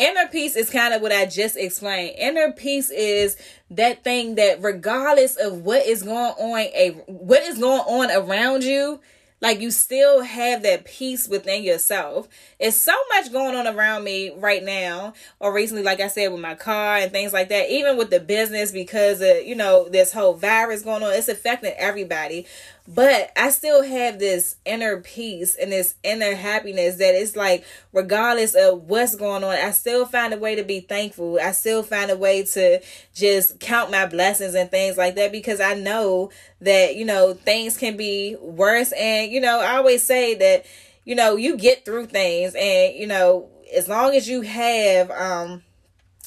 Inner 0.00 0.28
peace 0.28 0.56
is 0.56 0.70
kind 0.70 0.94
of 0.94 1.02
what 1.02 1.12
I 1.12 1.26
just 1.26 1.56
explained. 1.56 2.16
Inner 2.16 2.52
peace 2.52 2.88
is 2.88 3.36
that 3.70 4.02
thing 4.02 4.36
that 4.36 4.62
regardless 4.62 5.36
of 5.36 5.58
what 5.58 5.86
is 5.86 6.02
going 6.02 6.32
on, 6.38 6.58
a 6.58 6.92
what 7.06 7.42
is 7.42 7.58
going 7.58 7.82
on 7.82 8.10
around 8.10 8.64
you, 8.64 9.00
like 9.42 9.60
you 9.60 9.70
still 9.70 10.22
have 10.22 10.62
that 10.62 10.86
peace 10.86 11.28
within 11.28 11.62
yourself. 11.62 12.28
It's 12.58 12.78
so 12.78 12.94
much 13.14 13.30
going 13.30 13.54
on 13.54 13.66
around 13.66 14.04
me 14.04 14.32
right 14.34 14.62
now, 14.62 15.12
or 15.38 15.52
recently, 15.52 15.82
like 15.82 16.00
I 16.00 16.08
said, 16.08 16.32
with 16.32 16.40
my 16.40 16.54
car 16.54 16.96
and 16.96 17.12
things 17.12 17.34
like 17.34 17.50
that, 17.50 17.70
even 17.70 17.98
with 17.98 18.08
the 18.08 18.20
business 18.20 18.72
because 18.72 19.20
of, 19.20 19.44
you 19.44 19.54
know, 19.54 19.88
this 19.88 20.12
whole 20.12 20.34
virus 20.34 20.82
going 20.82 21.02
on, 21.02 21.12
it's 21.12 21.28
affecting 21.28 21.74
everybody. 21.76 22.46
But 22.92 23.30
I 23.36 23.50
still 23.50 23.84
have 23.84 24.18
this 24.18 24.56
inner 24.64 24.96
peace 24.96 25.54
and 25.54 25.70
this 25.70 25.94
inner 26.02 26.34
happiness 26.34 26.96
that 26.96 27.14
it's 27.14 27.36
like, 27.36 27.64
regardless 27.92 28.56
of 28.56 28.82
what's 28.90 29.14
going 29.14 29.44
on, 29.44 29.52
I 29.52 29.70
still 29.70 30.06
find 30.06 30.34
a 30.34 30.38
way 30.38 30.56
to 30.56 30.64
be 30.64 30.80
thankful. 30.80 31.38
I 31.40 31.52
still 31.52 31.84
find 31.84 32.10
a 32.10 32.16
way 32.16 32.42
to 32.42 32.80
just 33.14 33.60
count 33.60 33.92
my 33.92 34.06
blessings 34.06 34.54
and 34.54 34.68
things 34.72 34.96
like 34.98 35.14
that 35.14 35.30
because 35.30 35.60
I 35.60 35.74
know 35.74 36.30
that, 36.62 36.96
you 36.96 37.04
know, 37.04 37.34
things 37.34 37.76
can 37.76 37.96
be 37.96 38.34
worse. 38.40 38.90
And, 38.90 39.30
you 39.30 39.40
know, 39.40 39.60
I 39.60 39.76
always 39.76 40.02
say 40.02 40.34
that, 40.34 40.66
you 41.04 41.14
know, 41.14 41.36
you 41.36 41.56
get 41.56 41.84
through 41.84 42.06
things 42.06 42.56
and, 42.56 42.96
you 42.96 43.06
know, 43.06 43.48
as 43.72 43.86
long 43.86 44.16
as 44.16 44.28
you 44.28 44.40
have, 44.40 45.12
um, 45.12 45.62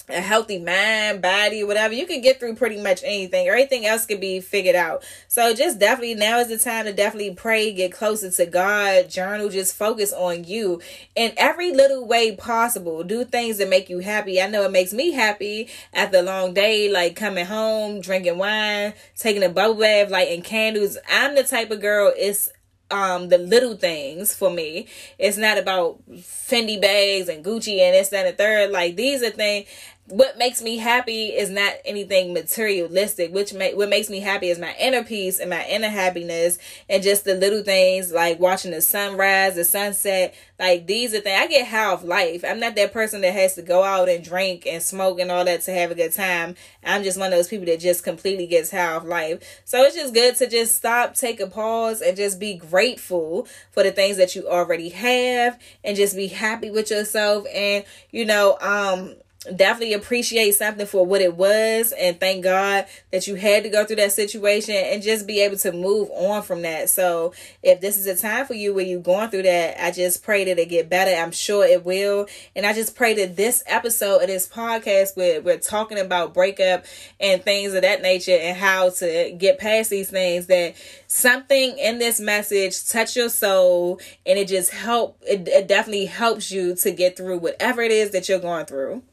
a 0.09 0.19
healthy 0.19 0.59
mind, 0.59 1.21
body, 1.21 1.63
whatever, 1.63 1.93
you 1.93 2.05
can 2.05 2.21
get 2.21 2.39
through 2.39 2.55
pretty 2.55 2.81
much 2.81 3.01
anything. 3.03 3.47
Everything 3.47 3.85
else 3.85 4.05
can 4.05 4.19
be 4.19 4.41
figured 4.41 4.75
out. 4.75 5.03
So 5.27 5.53
just 5.53 5.79
definitely 5.79 6.15
now 6.15 6.39
is 6.39 6.49
the 6.49 6.57
time 6.57 6.85
to 6.85 6.93
definitely 6.93 7.33
pray, 7.33 7.73
get 7.73 7.93
closer 7.93 8.29
to 8.29 8.45
God, 8.45 9.09
journal, 9.09 9.49
just 9.49 9.75
focus 9.75 10.11
on 10.11 10.43
you 10.43 10.81
in 11.15 11.33
every 11.37 11.71
little 11.71 12.05
way 12.05 12.35
possible. 12.35 13.03
Do 13.03 13.23
things 13.23 13.57
that 13.59 13.69
make 13.69 13.89
you 13.89 13.99
happy. 13.99 14.41
I 14.41 14.47
know 14.47 14.63
it 14.63 14.71
makes 14.71 14.93
me 14.93 15.11
happy 15.11 15.69
after 15.93 16.17
a 16.17 16.23
long 16.23 16.53
day, 16.53 16.91
like 16.91 17.15
coming 17.15 17.45
home, 17.45 18.01
drinking 18.01 18.37
wine, 18.37 18.93
taking 19.17 19.43
a 19.43 19.49
bubble 19.49 19.75
bath, 19.75 20.11
lighting 20.11 20.41
candles. 20.41 20.97
I'm 21.09 21.35
the 21.35 21.43
type 21.43 21.71
of 21.71 21.81
girl, 21.81 22.11
it's 22.17 22.49
um 22.91 23.29
the 23.29 23.37
little 23.37 23.75
things 23.75 24.33
for 24.33 24.51
me. 24.51 24.87
It's 25.17 25.37
not 25.37 25.57
about 25.57 26.01
Fendi 26.11 26.79
bags 26.79 27.27
and 27.27 27.43
Gucci 27.43 27.79
and 27.79 27.95
this, 27.95 28.09
that, 28.09 28.27
and 28.27 28.33
the 28.33 28.37
third. 28.37 28.71
Like 28.71 28.95
these 28.95 29.23
are 29.23 29.31
things 29.31 29.67
what 30.07 30.37
makes 30.37 30.61
me 30.61 30.77
happy 30.77 31.27
is 31.27 31.49
not 31.49 31.73
anything 31.85 32.33
materialistic. 32.33 33.33
Which 33.33 33.53
make 33.53 33.77
what 33.77 33.87
makes 33.87 34.09
me 34.09 34.19
happy 34.19 34.49
is 34.49 34.59
my 34.59 34.75
inner 34.77 35.03
peace 35.03 35.39
and 35.39 35.49
my 35.49 35.65
inner 35.65 35.87
happiness 35.87 36.57
and 36.89 37.01
just 37.01 37.23
the 37.23 37.35
little 37.35 37.63
things 37.63 38.11
like 38.11 38.37
watching 38.37 38.71
the 38.71 38.81
sunrise 38.81 39.55
the 39.55 39.63
sunset. 39.63 40.35
Like 40.59 40.87
these 40.87 41.13
are 41.13 41.21
things 41.21 41.39
i 41.39 41.47
get 41.47 41.73
off 41.73 42.03
life. 42.03 42.43
I'm 42.45 42.59
not 42.59 42.75
that 42.75 42.91
person 42.91 43.21
that 43.21 43.33
has 43.33 43.55
to 43.55 43.61
go 43.61 43.83
out 43.83 44.09
and 44.09 44.23
drink 44.23 44.67
and 44.67 44.83
smoke 44.83 45.19
and 45.19 45.31
all 45.31 45.45
that 45.45 45.61
to 45.61 45.71
have 45.71 45.91
a 45.91 45.95
good 45.95 46.13
time. 46.13 46.55
I'm 46.83 47.03
just 47.03 47.17
one 47.17 47.31
of 47.31 47.37
those 47.37 47.47
people 47.47 47.65
that 47.67 47.79
just 47.79 48.03
completely 48.03 48.47
gets 48.47 48.73
off 48.73 49.05
life. 49.05 49.61
So 49.63 49.83
it's 49.83 49.95
just 49.95 50.13
good 50.13 50.35
to 50.35 50.49
just 50.49 50.75
stop 50.75 51.15
take 51.15 51.39
a 51.39 51.47
pause 51.47 52.01
and 52.01 52.17
just 52.17 52.41
be 52.41 52.55
grateful 52.55 53.47
for 53.71 53.83
the 53.83 53.91
things 53.91 54.17
that 54.17 54.35
you 54.35 54.49
already 54.49 54.89
have 54.89 55.57
and 55.81 55.95
just 55.95 56.15
be 56.17 56.27
happy 56.27 56.71
with 56.71 56.91
yourself. 56.91 57.45
And 57.53 57.85
you 58.11 58.25
know 58.25 58.57
um 58.59 59.15
definitely 59.43 59.93
appreciate 59.93 60.53
something 60.53 60.85
for 60.85 61.05
what 61.05 61.21
it 61.21 61.35
was 61.35 61.91
and 61.99 62.19
thank 62.19 62.43
God 62.43 62.85
that 63.11 63.27
you 63.27 63.35
had 63.35 63.63
to 63.63 63.69
go 63.69 63.85
through 63.85 63.97
that 63.97 64.13
situation 64.13 64.75
and 64.75 65.03
just 65.03 65.27
be 65.27 65.41
able 65.41 65.57
to 65.57 65.71
move 65.71 66.09
on 66.11 66.41
from 66.43 66.61
that. 66.61 66.89
So 66.89 67.33
if 67.61 67.81
this 67.81 67.97
is 67.97 68.07
a 68.07 68.15
time 68.15 68.45
for 68.45 68.53
you 68.53 68.73
where 68.73 68.85
you're 68.85 69.01
going 69.01 69.29
through 69.29 69.43
that, 69.43 69.83
I 69.83 69.91
just 69.91 70.23
pray 70.23 70.45
that 70.45 70.57
it 70.57 70.69
get 70.69 70.89
better. 70.89 71.11
I'm 71.11 71.31
sure 71.31 71.65
it 71.65 71.83
will. 71.83 72.27
And 72.55 72.65
I 72.65 72.73
just 72.73 72.95
pray 72.95 73.13
that 73.15 73.35
this 73.35 73.63
episode 73.67 74.21
of 74.21 74.27
this 74.27 74.47
podcast 74.47 75.17
where 75.17 75.41
we're 75.41 75.57
talking 75.57 75.99
about 75.99 76.33
breakup 76.33 76.85
and 77.19 77.43
things 77.43 77.73
of 77.73 77.81
that 77.81 78.01
nature 78.01 78.37
and 78.39 78.57
how 78.57 78.89
to 78.91 79.35
get 79.37 79.59
past 79.59 79.89
these 79.89 80.09
things 80.09 80.47
that 80.47 80.75
something 81.07 81.77
in 81.77 81.99
this 81.99 82.19
message 82.19 82.87
touch 82.87 83.15
your 83.15 83.29
soul 83.29 83.99
and 84.25 84.39
it 84.39 84.47
just 84.47 84.71
help 84.71 85.21
it, 85.27 85.47
it 85.47 85.67
definitely 85.67 86.05
helps 86.05 86.51
you 86.51 86.75
to 86.75 86.91
get 86.91 87.17
through 87.17 87.37
whatever 87.37 87.81
it 87.81 87.91
is 87.91 88.11
that 88.11 88.29
you're 88.29 88.39
going 88.39 88.65
through. 88.65 89.03